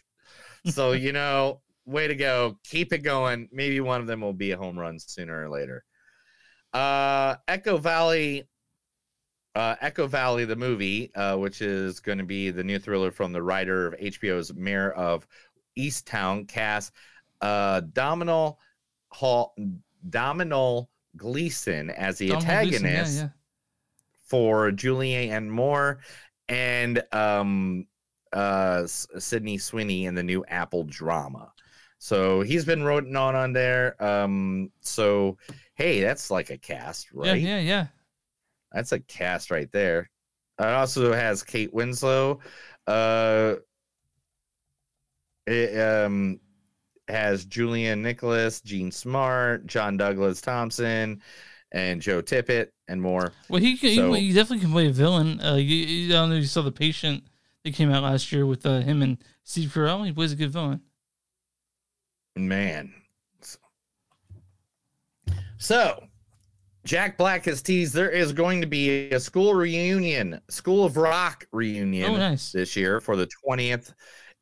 [0.66, 2.58] So you know, way to go.
[2.64, 3.48] Keep it going.
[3.52, 5.84] Maybe one of them will be a home run sooner or later.
[6.74, 8.48] Uh, Echo Valley,
[9.54, 13.32] uh, Echo Valley, the movie, uh, which is going to be the new thriller from
[13.32, 15.26] the writer of HBO's Mare of
[15.78, 16.92] Easttown, cast
[17.40, 18.58] uh, Domino
[19.10, 19.54] Hall,
[20.10, 23.28] Domino Gleason as the Gleeson, antagonist Yeah, yeah.
[24.22, 26.00] for Julianne Moore
[26.48, 27.86] and um
[28.32, 31.53] uh Sydney Sweeney in the new Apple drama.
[32.04, 33.96] So he's been written on on there.
[33.98, 35.38] Um so
[35.74, 37.40] hey, that's like a cast, right?
[37.40, 37.86] Yeah, yeah, yeah.
[38.72, 40.10] That's a cast right there.
[40.58, 42.40] It also has Kate Winslet.
[42.86, 43.54] Uh
[45.46, 46.40] it um
[47.08, 51.22] has Julianne Nicholson, Jean Smart, John Douglas Thompson,
[51.72, 53.32] and Joe Tippett, and more.
[53.48, 55.40] Well, he can, So- he, he definitely can play a villain.
[55.40, 57.24] Uh, you, you, I don't know if you saw the patient
[57.62, 60.04] that came out last year with uh, him and Steve Carell.
[60.04, 60.82] He plays a good villain.
[62.36, 62.92] Man.
[65.58, 66.04] So,
[66.84, 71.46] Jack Black has teased there is going to be a school reunion, School of Rock
[71.52, 72.52] reunion Oh, nice.
[72.52, 73.94] this year for the 20th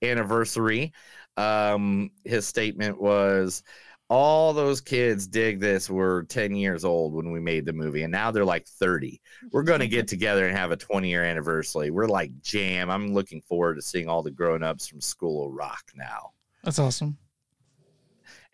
[0.03, 0.93] anniversary.
[1.37, 3.63] Um, his statement was
[4.09, 8.13] all those kids dig this were 10 years old when we made the movie and
[8.13, 9.19] now they're like 30
[9.53, 13.15] we're going to get together and have a 20 year anniversary we're like jam i'm
[13.15, 16.29] looking forward to seeing all the grown-ups from school of rock now
[16.63, 17.17] That's awesome.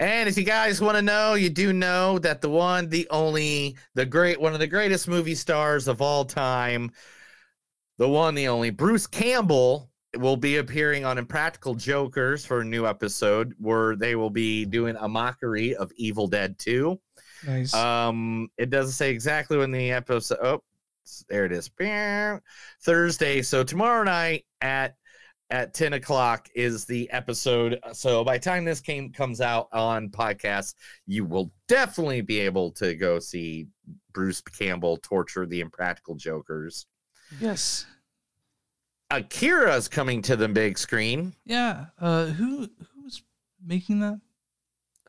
[0.00, 3.76] And if you guys want to know, you do know that the one, the only,
[3.94, 6.90] the great, one of the greatest movie stars of all time,
[7.98, 12.86] the one, the only, Bruce Campbell will be appearing on Impractical Jokers for a new
[12.86, 16.98] episode where they will be doing a mockery of Evil Dead 2.
[17.46, 17.74] Nice.
[17.74, 20.38] Um, it doesn't say exactly when the episode.
[20.42, 20.62] Oh,
[21.28, 21.70] there it is.
[22.82, 23.42] Thursday.
[23.42, 24.96] So tomorrow night at
[25.50, 27.78] at 10 o'clock is the episode.
[27.92, 30.74] So by the time this came comes out on podcast,
[31.06, 33.66] you will definitely be able to go see
[34.12, 36.86] Bruce Campbell torture the impractical jokers.
[37.40, 37.86] yes.
[39.10, 41.34] Akira's coming to the big screen.
[41.46, 41.86] Yeah.
[41.98, 43.22] Uh, who who's
[43.64, 44.20] making that?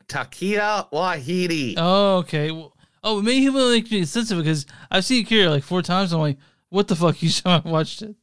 [0.08, 1.74] Taika Waititi.
[1.76, 2.50] Oh, okay.
[2.50, 2.74] Well,
[3.04, 6.12] oh, it made him make me sensitive because I've seen Akira like four times.
[6.12, 6.38] I'm like,
[6.70, 7.22] what the fuck?
[7.22, 8.16] You saw I watched it.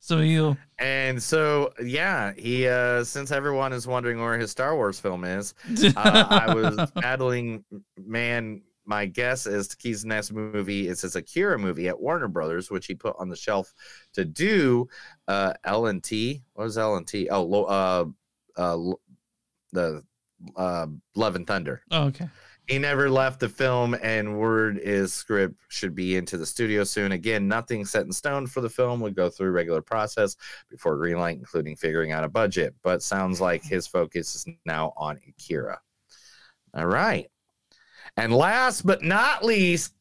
[0.00, 5.00] So you And so, yeah, he uh since everyone is wondering where his Star Wars
[5.00, 5.54] film is,
[5.96, 7.64] uh, I was battling.
[7.96, 12.84] Man, my guess is Taki's next movie is his Akira movie at Warner Brothers, which
[12.86, 13.72] he put on the shelf
[14.12, 14.86] to do.
[15.26, 16.42] Uh, L and T.
[16.52, 17.30] What was L and T?
[17.30, 18.04] Oh, lo- uh,
[18.60, 18.92] uh,
[19.72, 20.02] the
[20.54, 21.80] uh, Love and Thunder.
[21.90, 22.28] Oh, okay.
[22.66, 27.12] He never left the film, and word is script should be into the studio soon.
[27.12, 29.00] Again, nothing set in stone for the film.
[29.00, 30.36] Would go through regular process
[30.70, 32.74] before greenlight, including figuring out a budget.
[32.82, 35.78] But sounds like his focus is now on Akira.
[36.72, 37.30] All right,
[38.16, 39.92] and last but not least,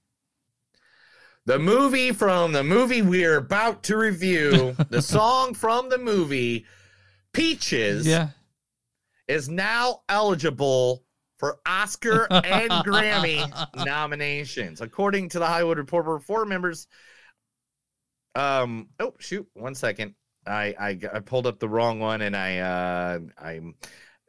[1.45, 6.65] the movie from the movie we're about to review, the song from the movie
[7.33, 8.29] Peaches, Yeah.
[9.27, 11.02] is now eligible
[11.43, 13.45] for Oscar and Grammy
[13.85, 14.79] nominations.
[14.79, 16.87] According to the Hollywood Reporter, four members.
[18.33, 18.87] Um.
[18.97, 19.45] Oh shoot!
[19.53, 20.15] One second.
[20.47, 23.75] I I, I pulled up the wrong one, and I uh I'm.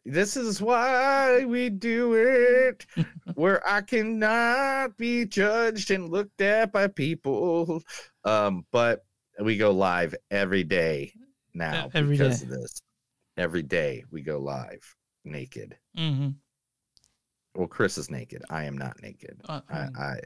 [0.04, 2.84] This is why we do it,
[3.36, 7.80] where I cannot be judged and looked at by people.
[8.24, 9.04] Um, but
[9.38, 11.12] we go live every day
[11.54, 12.46] now every because day.
[12.46, 12.82] of this.
[13.36, 15.76] Every day we go live naked.
[15.96, 16.30] Mm-hmm.
[17.54, 18.42] Well, Chris is naked.
[18.50, 19.40] I am not naked.
[19.48, 20.16] Uh, I, I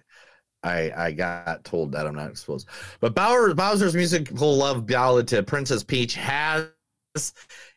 [0.63, 2.69] I I got told that I'm not supposed.
[3.01, 6.73] But Bauer, Bowser's musical love ballad to Princess Peach has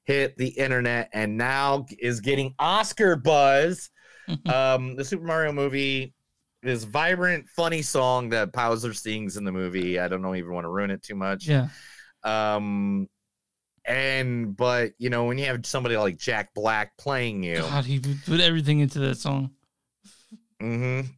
[0.03, 3.89] hit the internet and now is getting Oscar buzz.
[4.45, 6.13] um, the Super Mario movie
[6.63, 9.99] this vibrant, funny song that Bowser sings in the movie.
[9.99, 11.47] I don't know even want to ruin it too much.
[11.47, 11.69] Yeah.
[12.23, 13.07] Um,
[13.86, 17.99] and but you know when you have somebody like Jack Black playing you, God, he
[17.99, 19.51] put everything into that song.
[20.61, 21.09] Mm-hmm.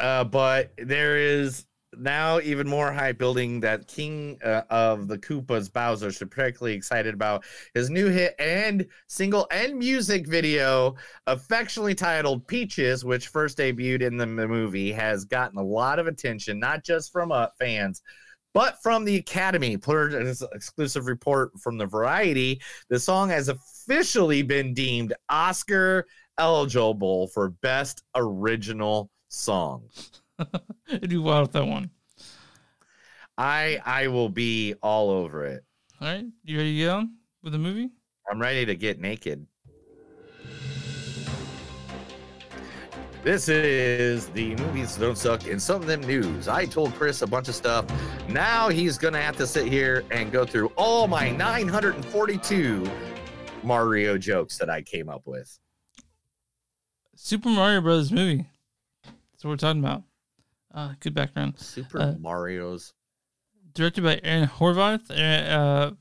[0.00, 1.66] Uh, but there is
[1.98, 7.14] now even more hype building that King uh, of the Koopas Bowser should particularly excited
[7.14, 7.44] about
[7.74, 10.96] his new hit and single and music video,
[11.26, 16.58] affectionately titled Peaches, which first debuted in the movie, has gotten a lot of attention,
[16.58, 18.02] not just from uh, fans.
[18.54, 24.42] But from the Academy, per this exclusive report from the Variety, the song has officially
[24.42, 26.06] been deemed Oscar
[26.38, 29.82] eligible for Best Original Song.
[30.38, 31.90] I do well with that one.
[33.36, 35.64] I I will be all over it.
[36.00, 37.90] All right, you ready to get on with the movie?
[38.30, 39.46] I'm ready to get naked.
[43.24, 46.46] This is the movies don't suck and some of them news.
[46.46, 47.86] I told Chris a bunch of stuff.
[48.28, 52.86] Now he's gonna have to sit here and go through all my 942
[53.62, 55.58] Mario jokes that I came up with.
[57.16, 58.46] Super Mario Brothers movie.
[59.04, 60.02] That's what we're talking about.
[60.74, 61.58] Uh, good background.
[61.58, 62.92] Super Uh, Mario's.
[63.72, 65.10] directed by Aaron Horvath.
[65.10, 65.92] Uh,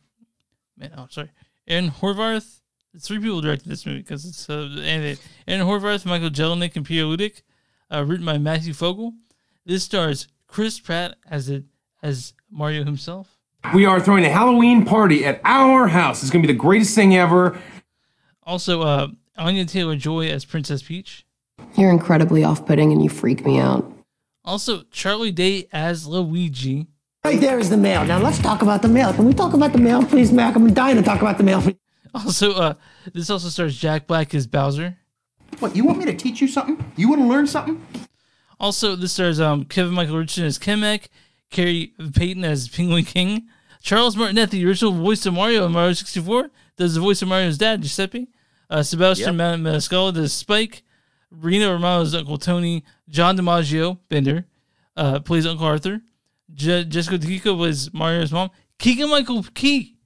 [0.78, 1.32] man, oh, sorry,
[1.70, 2.60] Aaron Horvath.
[3.00, 5.20] Three people directed this movie because it's uh, animated.
[5.48, 7.42] Aaron Horvath, Michael Jelenic, and Peter Ludick.
[7.92, 9.14] Uh, written by Matthew Fogel.
[9.66, 11.64] This stars Chris Pratt as it
[12.02, 13.38] as Mario himself.
[13.74, 16.22] We are throwing a Halloween party at our house.
[16.22, 17.58] It's going to be the greatest thing ever.
[18.44, 21.26] Also, uh, Anya Taylor Joy as Princess Peach.
[21.76, 23.92] You're incredibly off putting and you freak me out.
[24.44, 26.88] Also, Charlie Day as Luigi.
[27.24, 28.06] Right there is the mail.
[28.06, 29.14] Now let's talk about the mail.
[29.14, 30.56] Can we talk about the mail, please, Mac?
[30.56, 31.64] I'm dying to talk about the mail.
[32.26, 32.74] Also, uh,
[33.14, 34.98] this also stars Jack Black as Bowser.
[35.60, 36.84] What, you want me to teach you something?
[36.96, 37.84] You want to learn something?
[38.60, 41.08] Also, this stars um, Kevin Michael Richardson as Kamek,
[41.52, 43.48] Khary Payton as Penguin King,
[43.82, 47.58] Charles Martinet, the original voice of Mario in Mario 64, does the voice of Mario's
[47.58, 48.28] dad, Giuseppe.
[48.70, 49.60] Uh, Sebastian Yep.
[49.62, 50.84] Ma- Maniscalco does Spike.
[51.32, 52.84] Rino Romano's Uncle Tony.
[53.10, 54.46] John DiMaggio, Bender,
[54.96, 56.02] uh, plays Uncle Arthur.
[56.54, 58.50] Je- Jessica Takiko plays Mario's mom.
[58.80, 59.98] Keegan Michael Key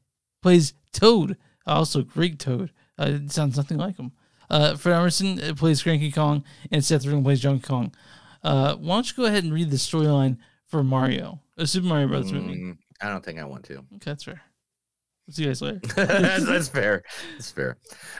[0.41, 1.37] plays Toad.
[1.67, 2.71] Also, great Toad.
[2.99, 4.11] Uh, it sounds nothing like him.
[4.49, 7.93] Uh, Fred Armisen uh, plays Cranky Kong, and Seth Rogen plays Donkey Kong.
[8.43, 12.07] Uh, why don't you go ahead and read the storyline for Mario, a Super Mario
[12.07, 12.55] Brothers movie?
[12.55, 13.77] Mm, I don't think I want to.
[13.77, 14.41] Okay, that's fair.
[15.29, 15.81] See you guys later.
[15.95, 17.03] that's, that's fair.
[17.33, 17.77] That's fair.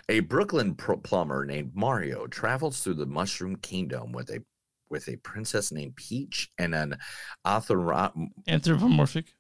[0.10, 4.44] A Brooklyn pro- plumber named Mario travels through the Mushroom Kingdom with a
[4.90, 6.98] with a princess named Peach and an
[7.46, 8.12] author
[8.48, 9.34] Anthropomorphic.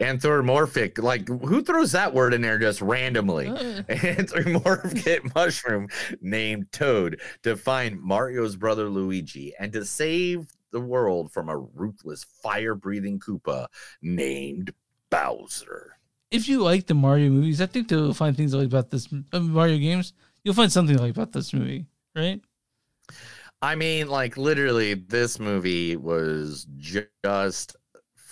[0.00, 0.98] Anthropomorphic.
[0.98, 3.48] Like who throws that word in there just randomly?
[3.48, 3.82] Uh.
[3.88, 5.88] Anthropomorphic mushroom
[6.20, 12.24] named Toad to find Mario's brother Luigi and to save the world from a ruthless
[12.42, 13.66] fire-breathing Koopa
[14.02, 14.72] named
[15.10, 15.96] Bowser.
[16.30, 19.38] If you like the Mario movies, I think you'll find things like about this uh,
[19.38, 20.14] Mario games.
[20.42, 21.86] You'll find something like about this movie,
[22.16, 22.40] right?
[23.62, 27.76] I mean, like literally, this movie was just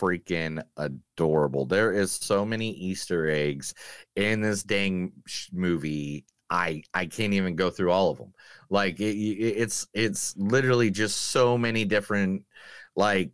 [0.02, 1.66] freaking adorable.
[1.66, 3.74] There is so many Easter eggs
[4.16, 5.12] in this dang
[5.52, 6.24] movie.
[6.50, 8.34] I I can't even go through all of them.
[8.68, 12.42] Like it, it- it's it's literally just so many different
[12.96, 13.30] like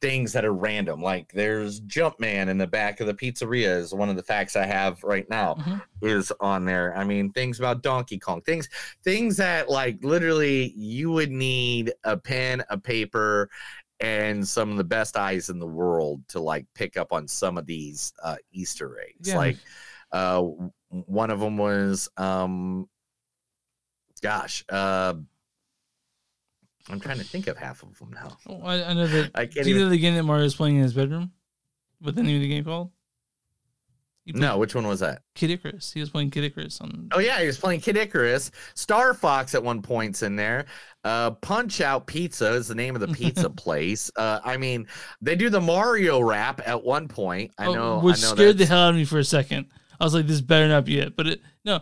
[0.00, 1.02] things that are random.
[1.02, 4.66] Like there's Jumpman in the back of the pizzeria is one of the facts I
[4.66, 5.76] have right now mm-hmm.
[6.02, 6.96] is on there.
[6.96, 8.68] I mean, things about Donkey Kong, things
[9.04, 13.50] things that like literally you would need a pen, a paper,
[14.00, 17.58] and some of the best eyes in the world to like pick up on some
[17.58, 19.28] of these uh, Easter eggs.
[19.28, 19.36] Yeah.
[19.36, 19.56] Like
[20.12, 20.42] uh,
[20.88, 22.88] one of them was, um,
[24.22, 25.14] gosh, uh,
[26.88, 28.36] I'm trying to think of half of them now.
[28.48, 29.30] Oh, I, I know that.
[29.34, 31.32] I can't know even- the game that Mario's playing in his bedroom?
[32.00, 32.90] What the name of the game called?
[34.26, 35.22] No, which one was that?
[35.34, 35.92] Kid Icarus.
[35.92, 37.08] He was playing Kid Icarus on.
[37.12, 38.50] Oh yeah, he was playing Kid Icarus.
[38.74, 40.66] Star Fox at one point's in there.
[41.02, 44.10] Uh, Punch Out Pizza is the name of the pizza place.
[44.16, 44.86] Uh, I mean,
[45.20, 47.50] they do the Mario rap at one point.
[47.58, 47.98] I Oh, know.
[48.00, 49.66] which I know scared the hell out of me for a second.
[49.98, 51.80] I was like, "This better not be it." But it no,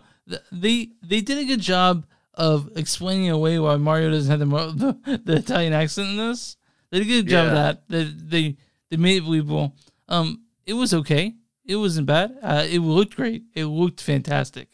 [0.51, 5.21] they they did a good job of explaining away why Mario doesn't have the the,
[5.23, 6.57] the Italian accent in this.
[6.89, 7.61] They did a good job of Yeah.
[7.61, 7.83] that.
[7.89, 8.57] They they
[8.89, 9.75] they made it believable.
[10.07, 11.35] Um, it was okay.
[11.69, 12.35] It wasn't bad.
[12.41, 13.43] Uh, it looked great.
[13.53, 14.69] It looked fantastic.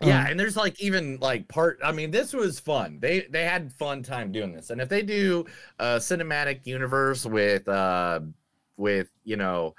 [0.00, 1.80] Yeah, Um, and there's like even like part.
[1.84, 2.98] I mean, this was fun.
[2.98, 4.70] They they had fun time doing this.
[4.70, 5.44] And if they do
[5.78, 8.20] a cinematic universe with uh
[8.78, 9.74] with you know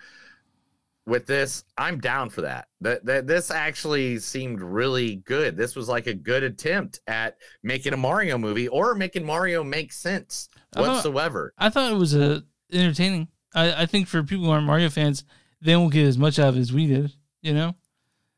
[1.08, 2.68] with this, I'm down for that.
[2.82, 5.58] That that this actually seemed really good.
[5.58, 9.92] This was like a good attempt at making a Mario movie or making Mario make
[9.92, 11.54] sense I thought- whatsoever.
[11.58, 13.30] I thought it was uh, entertaining.
[13.56, 15.24] I, I think for people who aren't Mario fans,
[15.62, 17.12] they won't get as much out of it as we did.
[17.42, 17.76] You know?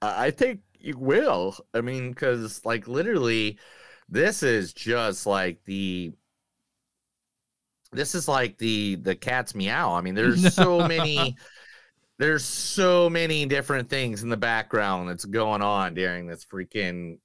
[0.01, 1.55] I I think you will.
[1.73, 3.59] I mean, because like literally,
[4.09, 6.11] this is just like the.
[7.93, 9.93] This is like the the cat's meow.
[9.93, 11.35] I mean, there's so many.
[12.17, 17.17] There's so many different things in the background that's going on during this freaking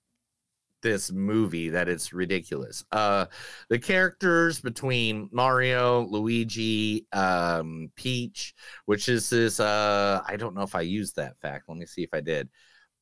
[0.82, 2.84] this movie that it's ridiculous.
[2.92, 3.26] Uh
[3.68, 8.54] the characters between Mario, Luigi, um Peach,
[8.84, 11.68] which is this uh I don't know if I used that fact.
[11.68, 12.48] Let me see if I did.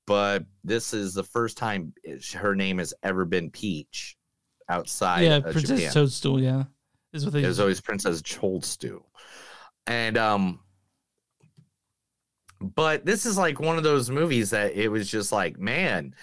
[0.07, 1.93] But this is the first time
[2.35, 4.17] her name has ever been Peach
[4.69, 5.93] outside yeah, of Princess Japan.
[5.93, 6.41] Toadstool.
[6.41, 6.65] Yeah,
[7.13, 7.43] is what they.
[7.43, 9.11] It was always Princess Toadstool.
[9.87, 10.61] And um
[12.61, 16.15] but this is like one of those movies that it was just like, man,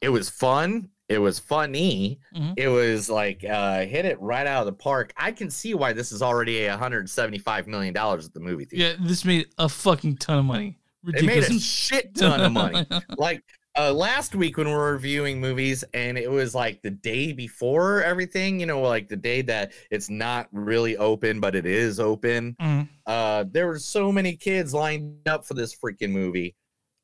[0.00, 0.90] it was fun.
[1.08, 2.20] It was funny.
[2.36, 2.54] Mhm.
[2.56, 5.12] It was like uh hit it right out of the park.
[5.16, 8.96] I can see why this is already a 175 million dollars at the movie theater.
[9.00, 10.78] Yeah, this made a fucking ton of money.
[11.06, 11.64] It made a Ridiculous.
[11.64, 12.86] shit ton of money.
[13.16, 13.42] like
[13.78, 18.02] uh, last week when we were reviewing movies, and it was like the day before
[18.02, 22.56] everything, you know, like the day that it's not really open, but it is open.
[22.60, 22.88] Mhm.
[23.06, 26.56] Uh, there were so many kids lined up for this freaking movie.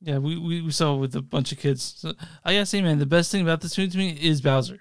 [0.04, 1.94] Yeah, we, we, we saw it with a bunch of kids.
[1.96, 2.12] So,
[2.44, 4.78] I gotta say, man, the best thing about this movie to me is Bowser.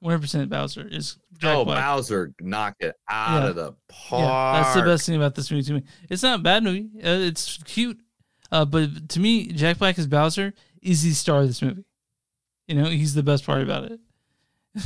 [0.00, 1.82] One hundred percent Bowser is Jack oh, Black.
[1.82, 3.48] Bowser knocked it out Yeah.
[3.48, 4.22] of the park.
[4.22, 5.82] Yeah, that's the best thing about this movie to me.
[6.10, 6.90] It's not a bad movie.
[6.96, 7.98] Uh, it's cute,
[8.50, 10.52] uh, but to me, Jack Black as Bowser
[10.82, 11.84] is the star of this movie.
[12.66, 14.00] You know, he's the best part about it.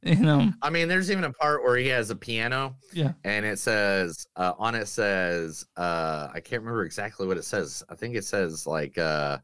[0.02, 2.76] you know, I mean, there's even a part where he has a piano.
[2.92, 3.12] Yeah.
[3.24, 7.82] And it says uh, on it says uh, I can't remember exactly what it says.
[7.90, 9.38] I think it says like uh,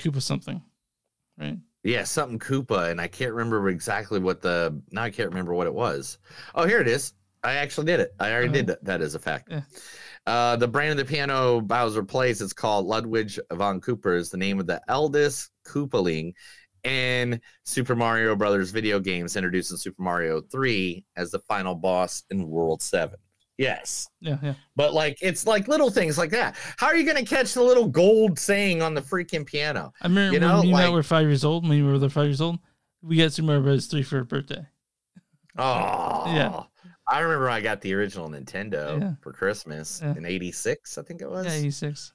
[0.00, 0.62] Koopa something,
[1.38, 1.58] right?
[1.84, 5.66] Yeah, something Koopa, and I can't remember exactly what the now I can't remember what
[5.66, 6.18] it was.
[6.54, 7.12] Oh, here it is.
[7.44, 8.14] I actually did it.
[8.20, 8.52] I already Oh.
[8.52, 8.84] did that.
[8.84, 9.48] That is a fact.
[9.50, 9.62] Yeah.
[10.24, 14.16] Uh, the brand of the piano Bowser plays is called Ludwig von Koopa.
[14.16, 16.32] Is the name of the eldest Koopaling
[16.84, 22.24] in Super Mario Brothers video games, introduced in Super Mario 3 as the final boss
[22.30, 23.18] in World 7.
[23.58, 24.08] Yes.
[24.20, 24.54] Yeah, yeah.
[24.74, 26.56] But like it's like little things like that.
[26.78, 29.92] How are you gonna catch the little gold saying on the freaking piano?
[30.00, 31.68] I remember you know, when me and like Matt were five years old.
[31.68, 32.58] When we were five years old,
[33.02, 33.86] we got Super Mario Bros.
[33.86, 34.66] three for our birthday.
[35.58, 36.62] Oh, Yeah.
[37.06, 39.12] I remember I got the original Nintendo Yeah.
[39.20, 40.16] for Christmas Yeah.
[40.16, 41.44] in '86, I think it was.
[41.46, 42.12] Yeah, eighty six.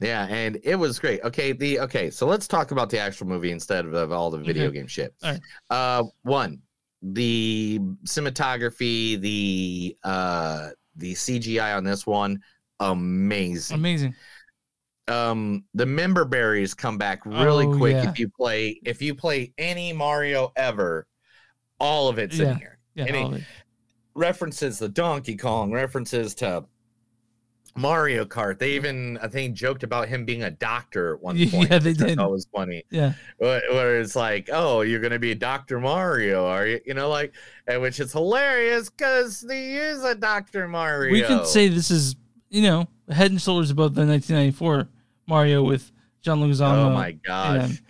[0.00, 1.20] Yeah, and it was great.
[1.24, 4.38] Okay, the okay, so let's talk about the actual movie instead of, of all the
[4.38, 4.78] video Okay.
[4.78, 5.14] game shit.
[5.22, 5.40] All right.
[5.68, 6.60] Uh, one,
[7.02, 12.40] the cinematography, the uh, the CGI on this one,
[12.80, 13.74] amazing.
[13.76, 14.14] Amazing.
[15.08, 18.08] Um, the member berries come back really Oh, quick yeah.
[18.10, 21.06] if you play if you play any Mario ever.
[21.78, 22.52] All of it's Yeah.
[22.52, 22.78] in here.
[22.94, 23.44] Yeah, Any- all of it.
[24.14, 26.64] references the Donkey Kong, references to
[27.76, 28.58] Mario Kart.
[28.58, 31.70] They even, I think, joked about him being a doctor at one point.
[31.70, 32.16] Yeah, they did.
[32.16, 32.82] thought was funny.
[32.90, 33.12] Yeah.
[33.38, 36.80] Where, where it's like, oh, you're gonna be Doctor Mario, are you?
[36.84, 37.32] You know, like,
[37.66, 41.12] and which is hilarious because he is a Doctor Mario.
[41.12, 42.16] We can say this is,
[42.48, 44.88] you know, head and shoulders above the 1994
[45.26, 45.90] Mario with
[46.22, 46.86] John Leguizamo.
[46.86, 47.62] Oh my gosh.
[47.70, 47.80] and-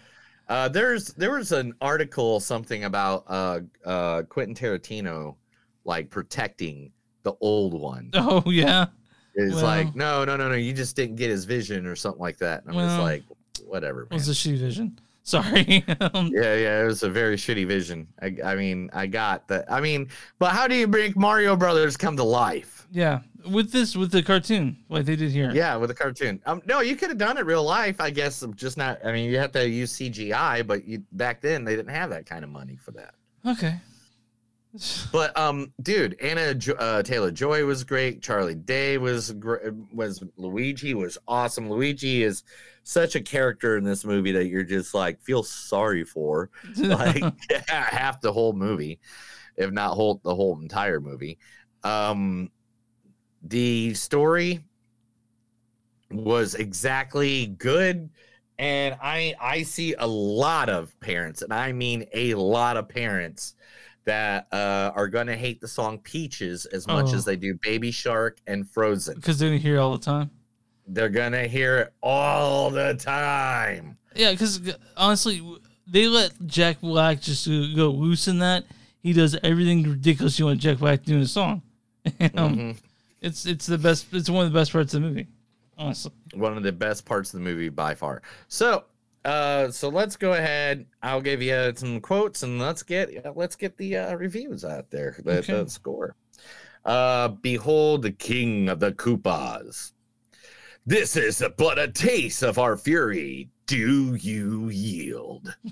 [0.49, 5.37] Uh, there's there was an article something about uh uh Quentin Tarantino
[5.85, 6.91] like protecting
[7.23, 8.11] the old one.
[8.15, 8.87] oh yeah.
[9.35, 12.21] It's Well- like no no no no you just didn't get his vision or something
[12.21, 12.65] like that.
[12.65, 13.23] And I'm just like
[13.65, 14.03] whatever.
[14.03, 14.99] It was a shitty vision.
[15.23, 15.85] Sorry.
[16.01, 18.09] Um, Yeah, yeah, it was a very shitty vision.
[18.21, 19.71] I, I mean, I got that.
[19.71, 20.09] I mean,
[20.39, 22.87] but how do you make Mario Brothers come to life?
[22.91, 23.21] yeah.
[23.51, 25.51] With this, with the cartoon, like they did here.
[25.55, 26.43] Yeah, with a cartoon.
[26.45, 27.99] Um, no, you could have done it real life.
[27.99, 28.99] I guess just not.
[29.03, 32.27] I mean, you have to use CGI, but you back then they didn't have that
[32.27, 33.15] kind of money for that.
[33.47, 33.77] Okay.
[35.11, 38.23] But um, dude, Anna uh, Taylor Joy was great.
[38.23, 39.35] Charlie Day was
[39.93, 41.69] was Luigi was awesome.
[41.69, 42.45] Luigi is
[42.85, 47.23] such a character in this movie that you're just like feel sorry for, like
[47.69, 49.01] half the whole movie,
[49.57, 51.39] if not whole the whole entire movie.
[51.83, 52.51] Um,
[53.43, 54.61] the story
[56.11, 58.11] was exactly good
[58.59, 63.55] and i i see a lot of parents and i mean a lot of parents
[64.05, 67.15] that uh, are going to hate the song peaches as much Oh.
[67.17, 70.31] as they do baby shark and frozen Because they're gonna hear it all the time.
[70.87, 74.61] they're going to hear it all the time Yeah, because
[74.97, 75.43] honestly,
[75.87, 78.65] they let Jack Black just go loose in that.
[79.03, 81.63] He does everything ridiculous you want Jack Black to do in a song.
[82.07, 82.09] um,
[82.57, 82.77] Mhm.
[83.23, 84.07] It's it's the best.
[84.13, 85.27] It's one of the best parts of the movie.
[85.77, 86.13] Awesome.
[86.35, 88.23] One of the best parts of the movie by far.
[88.49, 88.85] So,
[89.25, 90.87] uh, so let's go ahead.
[91.03, 95.17] I'll give you some quotes and let's get let's get the uh, reviews out there.
[95.25, 95.63] The, Okay.
[95.63, 96.17] the score.
[96.85, 99.93] Uh, behold the king of the Koopas.
[100.87, 103.51] This is but a taste of our fury.
[103.67, 105.55] Do you yield?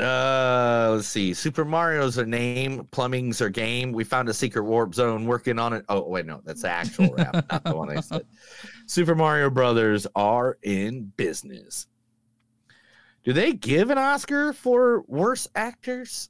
[0.00, 1.32] Uh, let's see.
[1.32, 2.84] Super Mario's a name.
[2.90, 3.92] Plumbing's our game.
[3.92, 5.24] We found a secret warp zone.
[5.24, 5.84] Working on it.
[5.88, 8.26] Oh wait, no, that's the actual rap, not the one I said.
[8.86, 11.86] Super Mario Brothers are in business.
[13.24, 16.28] Do they give an Oscar for worst actors?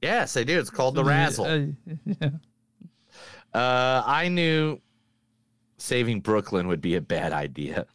[0.00, 0.58] Yes, they do.
[0.58, 1.76] It's called the Razzie.
[1.86, 2.30] Uh, yeah.
[3.52, 4.80] Uh, I knew
[5.78, 7.86] saving Brooklyn would be a bad idea.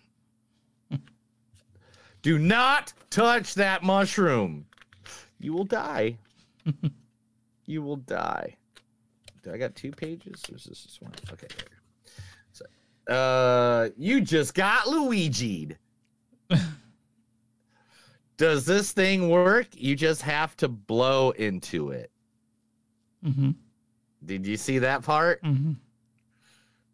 [2.21, 4.65] Do not touch that mushroom.
[5.39, 6.17] You will die.
[7.65, 8.55] you will die.
[9.43, 10.43] Do I got two pages?
[10.51, 11.13] Or is this just one?
[11.31, 11.47] Okay.
[13.09, 15.77] Uh, you just got Luigi'd.
[18.37, 19.67] Does this thing work?
[19.73, 22.09] You just have to blow into it.
[23.25, 23.51] Mm-hmm.
[24.25, 25.43] Did you see that part?
[25.43, 25.73] Mm-hmm.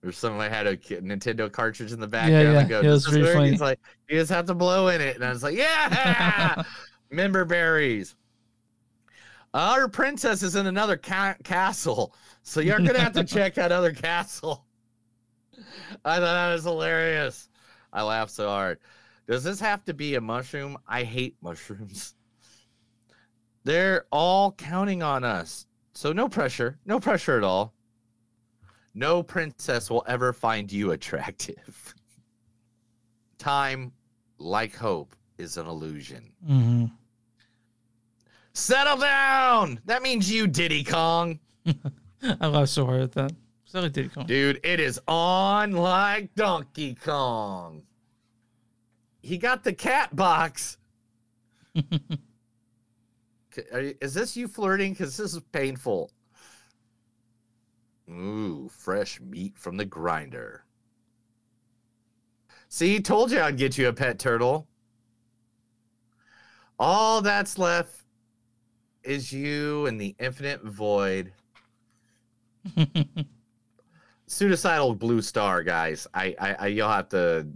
[0.08, 2.60] Or someone had a Nintendo cartridge in the background Yeah, yeah.
[2.60, 5.02] and go, Yeah, was this pretty work?" He's like, you just have to blow in
[5.02, 5.16] it.
[5.16, 6.64] And I was like, yeah,
[7.12, 8.16] member berries.
[9.54, 12.14] Our princess is in another ca- castle.
[12.44, 14.66] So you're going to have to check that other castle.
[16.08, 17.50] I thought that was hilarious.
[17.92, 18.78] I laughed so hard.
[19.28, 20.78] Does this have to be a mushroom?
[20.88, 22.14] I hate mushrooms.
[23.64, 25.66] They're all counting on us.
[25.94, 26.78] So no pressure.
[26.86, 27.74] No pressure at all.
[28.94, 31.96] No princess will ever find you attractive.
[33.40, 33.92] Time,
[34.38, 36.32] like hope, is an illusion.
[36.48, 36.86] Mm-hmm.
[38.54, 39.82] Settle down!
[39.86, 41.40] That means you, Diddy Kong.
[42.24, 43.32] I laughed so hard at that.
[43.82, 44.26] Like Diddy Kong.
[44.26, 47.84] Dude, it is on like Donkey Kong.
[49.22, 50.78] He got the cat box.
[53.74, 54.94] Is this you flirting?
[54.94, 56.12] Because this is painful.
[58.10, 60.64] Ooh, fresh meat from the grinder.
[62.70, 64.68] See, told you I'd get you a pet turtle.
[66.78, 68.04] All that's left
[69.04, 71.32] is you and the infinite void.
[74.28, 76.08] Pseudocidal blue star, guys.
[76.14, 77.48] I, I, I you'll have to.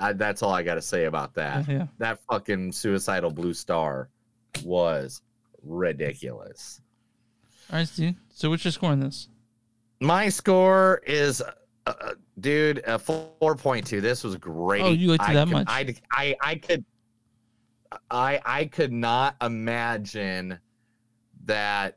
[0.00, 1.66] I, that's all I got to say about that.
[1.68, 1.86] Yeah.
[1.98, 4.10] That fucking suicidal blue star
[4.62, 5.22] was
[5.62, 6.80] ridiculous.
[7.70, 8.16] All right, Steve.
[8.28, 9.28] So what's your score on this?
[10.00, 11.52] My score is, uh,
[11.86, 14.02] uh, dude, a four point two.
[14.02, 14.82] This was great.
[14.82, 15.66] Oh, you liked it that could- much?
[15.68, 16.84] I, I, I could,
[18.10, 20.58] I, I could not imagine
[21.46, 21.96] that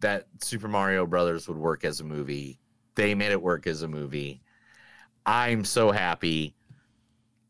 [0.00, 2.58] that Super Mario Brothers would work as a movie.
[2.98, 4.42] They made it work as a movie.
[5.24, 6.56] I'm so happy.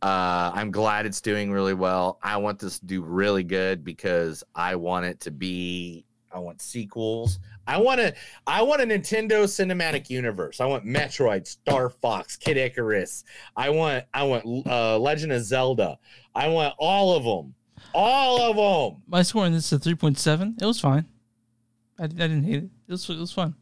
[0.03, 2.19] Uh, I'm glad it's doing really well.
[2.23, 6.05] I want this to do really good because I want it to be.
[6.31, 7.39] I want sequels.
[7.67, 8.15] I want to.
[8.47, 10.61] I want a Nintendo cinematic universe.
[10.61, 13.25] I want Metroid, Star Fox, Kid Icarus.
[13.57, 14.05] I want.
[14.13, 15.99] I want uh, Legend of Zelda.
[16.35, 17.55] I want all of them.
[17.95, 18.57] All of
[18.93, 19.03] them.
[19.07, 20.59] My score on this is a three point seven.
[20.61, 21.07] It was fine.
[21.99, 22.71] I, I didn't hate it.
[22.87, 23.55] It was it was fun.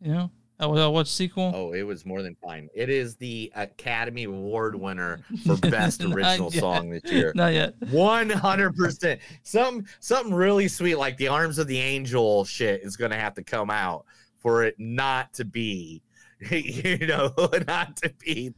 [0.00, 0.30] You know,
[0.62, 1.52] Oh, I watched sequel.
[1.54, 2.68] Oh, it was more than fine.
[2.74, 6.60] It is the Academy Award winner for best original yet.
[6.60, 7.32] song this year.
[7.34, 7.74] Not yet.
[7.90, 9.20] One hundred percent.
[9.42, 13.42] Some something really sweet like the Arms of the Angel shit is gonna have to
[13.42, 14.04] come out
[14.38, 16.02] for it not to be,
[16.50, 17.32] you know,
[17.66, 18.52] not to be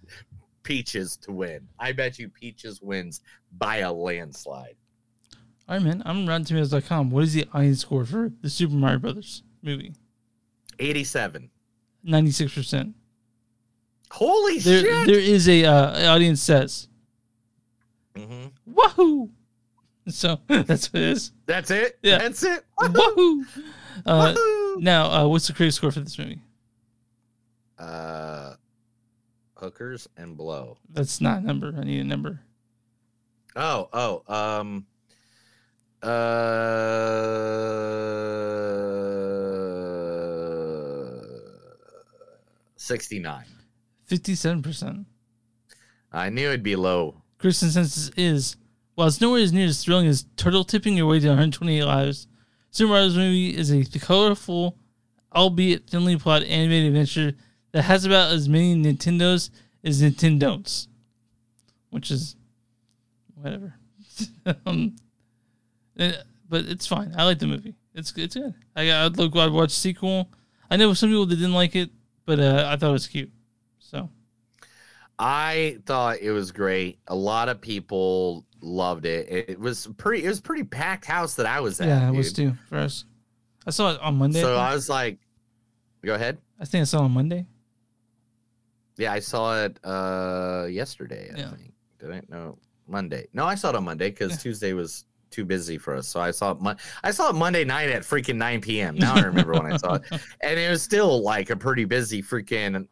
[0.64, 1.66] Peaches to win.
[1.78, 3.20] I bet you Peaches wins
[3.58, 4.74] by a landslide.
[5.68, 6.02] All right, man.
[6.04, 7.10] I'm RottenTomatoes.com.
[7.10, 9.92] What is the audience score for the Super Mario Brothers movie?
[10.78, 11.50] Eighty-seven.
[12.04, 12.94] Ninety six percent.
[14.10, 15.06] Holy There, shit!
[15.06, 16.88] there is a uh, audience says,
[18.14, 18.50] Mhm.
[18.66, 19.30] "Wahoo!"
[20.08, 21.32] So that's what it is.
[21.46, 21.98] That's it.
[22.02, 22.18] Yeah.
[22.18, 22.64] That's it.
[22.78, 23.44] Wahoo!
[24.04, 24.34] Uh,
[24.78, 26.40] now, uh, what's the critic score for this movie?
[27.78, 28.54] Uh,
[29.54, 30.76] hookers and blow.
[30.90, 31.72] That's not a number.
[31.78, 32.40] I need a number.
[33.54, 34.86] Oh, oh, um,
[36.02, 36.08] uh,
[42.82, 43.44] 69.
[44.06, 45.06] Fifty-seven percent.
[46.10, 47.22] I knew it'd be low.
[47.38, 48.56] Critics' consensus is,
[48.96, 52.26] while it's nowhere as near as thrilling as turtle tipping your way to 128 lives,
[52.70, 54.76] Super Mario's movie is a colorful,
[55.32, 57.34] albeit thinly plotted animated adventure
[57.70, 59.50] that has about as many Nintendos
[59.84, 60.88] as Nintendos,
[61.90, 62.34] which is
[63.36, 63.74] whatever.
[64.66, 64.96] um,
[65.98, 66.12] eh,
[66.48, 67.14] but it's fine.
[67.16, 67.76] I like the movie.
[67.94, 68.54] It's it's good.
[68.74, 69.36] I I'd look.
[69.36, 70.28] I'd watch sequel.
[70.68, 71.90] I know some people that didn't like it,
[72.24, 73.30] but uh, I thought it was cute.
[73.78, 74.08] So
[75.18, 76.98] I thought it was great.
[77.08, 79.28] A lot of people loved it.
[79.28, 80.24] It, it was pretty.
[80.24, 81.88] It was pretty packed house that I was at.
[81.88, 83.04] yeah, it was too for us.
[83.66, 84.40] I saw it on Monday.
[84.40, 84.56] So.
[84.56, 85.18] I was like,
[86.04, 87.46] "Go ahead." I think I saw it on Monday.
[88.96, 91.30] Yeah, I saw it uh yesterday.
[91.34, 91.50] I Yeah.
[91.50, 91.72] think.
[91.98, 92.22] Did I?
[92.28, 92.58] No,
[92.88, 93.28] Monday.
[93.32, 96.06] No, I saw it on Monday because Tuesday was too busy for us.
[96.06, 96.60] So I saw it.
[96.60, 98.94] Mon- I saw it Monday night at freaking 9 p.m.
[98.96, 100.02] Now I remember when I saw it,
[100.40, 102.86] and it was still like a pretty busy freaking,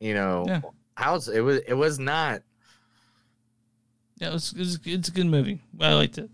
[0.00, 0.60] you know, Yeah.
[0.96, 1.28] house.
[1.28, 1.58] It was.
[1.66, 2.42] It was not.
[4.18, 5.60] Yeah, it was, it was it's a good movie.
[5.80, 6.30] I liked it.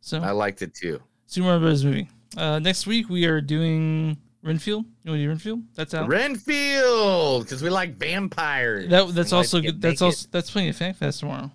[0.00, 1.00] So I liked it too.
[1.26, 1.84] Super Mario Bros.
[1.84, 2.08] movie.
[2.36, 4.84] Uh, next week we are doing Renfield.
[5.02, 5.62] You want to do Renfield?
[5.74, 6.08] That's out.
[6.08, 8.88] Renfield, because we like vampires.
[8.88, 9.80] That that's also good.
[9.82, 11.50] That's also that's playing at Panic Fest tomorrow.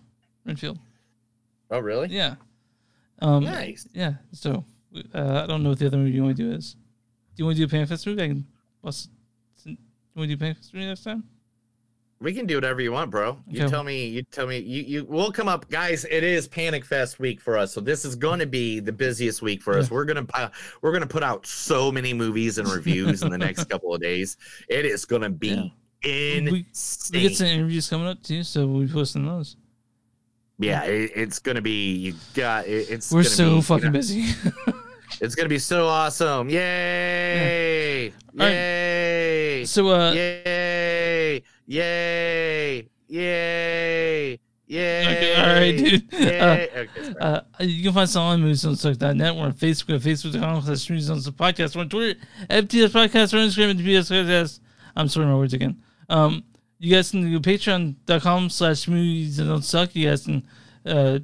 [0.45, 0.77] Renfield.
[1.71, 2.09] Oh, really?
[2.09, 2.35] Yeah.
[3.21, 3.87] Um, Nice.
[3.93, 4.13] Yeah.
[4.31, 4.65] So
[5.13, 6.73] uh, I don't know what the other movie you want to do is.
[6.73, 6.79] Do
[7.37, 8.23] you want to do a Panic Fest movie?
[8.23, 8.45] I can.
[8.81, 9.09] What's,
[9.65, 9.77] you
[10.15, 11.23] want to do Panic Fest movie next time?
[12.21, 13.37] We can do whatever you want, bro.
[13.47, 13.69] You Okay.
[13.69, 14.05] tell me.
[14.07, 14.57] You tell me.
[14.59, 15.05] You you.
[15.05, 16.05] We'll come up, guys.
[16.09, 19.41] It is Panic Fest week for us, so this is going to be the busiest
[19.41, 19.91] week for us.
[19.91, 20.47] We're gonna pu-
[20.81, 24.37] we're gonna put out so many movies and reviews in the next couple of days.
[24.69, 26.45] It is gonna be insane.
[26.45, 26.65] We,
[27.11, 29.57] we get some interviews coming up too, so we'll be posting those.
[30.59, 31.95] Yeah, it, it's gonna be.
[31.95, 32.67] You got.
[32.67, 33.11] It, it's.
[33.11, 34.25] We're so be, you fucking know, busy.
[35.21, 36.49] It's gonna be so awesome!
[36.49, 38.11] Yay!
[38.33, 38.49] Right.
[38.49, 39.65] Yay!
[39.65, 41.41] So, uh, yay!
[41.67, 42.89] Yay!
[43.07, 44.39] Yay!
[44.67, 45.01] Yay!
[45.07, 46.13] Okay, all right, dude.
[46.13, 46.39] Yay!
[46.39, 49.35] Uh, okay, uh, you can find us on movies on Suck.net.
[49.35, 51.75] We're on Facebook at Facebook.com slash on the podcast.
[51.75, 53.33] We're on Twitter at TS Podcast.
[53.33, 54.59] We're on Instagram at TS Podcast.
[54.97, 55.81] I'm sorry, my words again.
[56.09, 56.43] Um,
[56.79, 59.95] you guys can go patreon.com slash movies that don't suck.
[59.95, 60.43] You guys can
[60.85, 61.19] uh,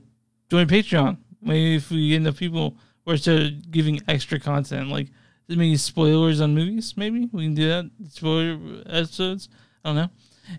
[0.50, 1.18] join Patreon.
[1.42, 5.08] Maybe if we get enough people, we're start giving extra content, like
[5.48, 6.96] maybe spoilers on movies.
[6.96, 7.90] Maybe we can do that.
[8.10, 9.50] Spoiler episodes.
[9.84, 10.10] I don't know.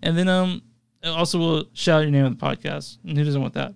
[0.02, 0.62] And then um,
[1.04, 2.98] also we'll shout your name on the podcast.
[3.04, 3.74] And who doesn't want that?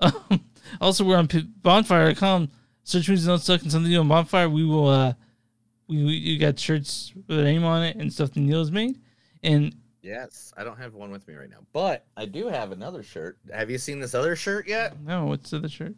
[0.30, 0.44] Um,
[0.82, 1.26] also, we're on
[1.62, 2.50] bonfire.com.
[2.84, 4.48] Search movies don't suck and something new on bonfire.
[4.48, 4.86] We will.
[4.86, 5.14] uh
[5.88, 8.98] we, we you got shirts with a name on it and stuff that Neil's made.
[9.42, 13.02] And Yes, I don't have one with me right now, but I do have another
[13.02, 13.38] shirt.
[13.52, 15.00] Have you seen this other shirt yet?
[15.02, 15.94] no, what's the shirt?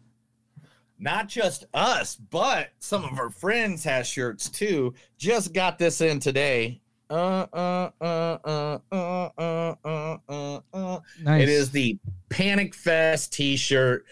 [0.98, 4.94] Not just us, but some of our friends has shirts too.
[5.16, 6.80] Just got this in today.
[7.08, 11.00] Uh, uh, uh, uh, uh, uh, uh, uh, uh.
[11.22, 11.42] Nice.
[11.42, 11.98] It is the
[12.28, 14.04] Panic Fest T-shirt.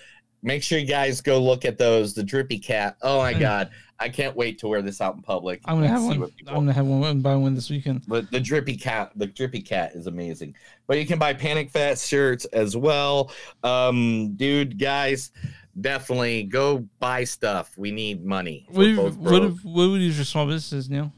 [0.42, 2.14] Make sure you guys go look at those.
[2.14, 2.96] The Drippy Cat.
[3.02, 3.34] Oh my.
[3.34, 3.70] God,
[4.00, 5.60] I can't wait to wear this out in public.
[5.64, 6.22] I'm gonna have one.
[6.46, 8.04] I'm gonna have one and buy one this weekend.
[8.06, 10.54] but the drippy cat, the drippy cat is amazing.
[10.86, 13.32] But you can buy Panic Fest shirts as well.
[13.64, 15.32] Um, dude, guys,
[15.80, 17.76] definitely go buy stuff.
[17.76, 18.66] We need money.
[18.70, 21.12] What, if, what, if, what would you do for small businesses, Neil?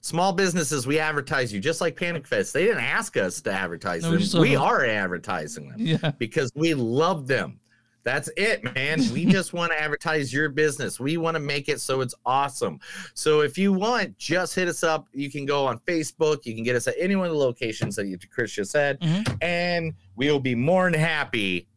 [0.00, 2.52] Small businesses, we advertise you just like Panic Fest.
[2.52, 4.40] They didn't ask us to advertise No, them.
[4.40, 6.10] We are advertising them Yeah.
[6.18, 7.60] because we love them.
[8.04, 9.00] That's it, man.
[9.12, 10.98] We just want to advertise your business.
[10.98, 12.80] We want to make it so it's awesome.
[13.14, 15.06] So if you want, just hit us up.
[15.12, 16.44] You can go on Facebook.
[16.44, 18.98] You can get us at any one of the locations that you, Chris just said,
[19.00, 19.34] Mm-hmm.
[19.40, 21.68] and we will be more than happy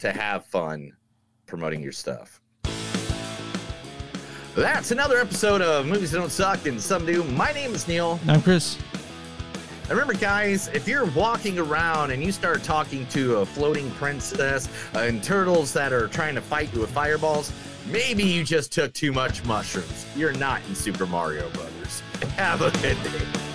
[0.00, 0.92] to have fun
[1.46, 2.40] promoting your stuff.
[4.54, 7.24] That's another episode of Movies That Don't Suck and Some Do.
[7.24, 8.20] My name is Neil.
[8.28, 8.76] I'm Chris.
[9.82, 14.68] And remember, guys, if you're walking around and you start talking to a floating princess
[14.94, 17.52] and turtles that are trying to fight you with fireballs,
[17.86, 20.06] maybe you just took too much mushrooms.
[20.16, 22.02] You're not in Super Mario Brothers.
[22.36, 23.51] Have a good day.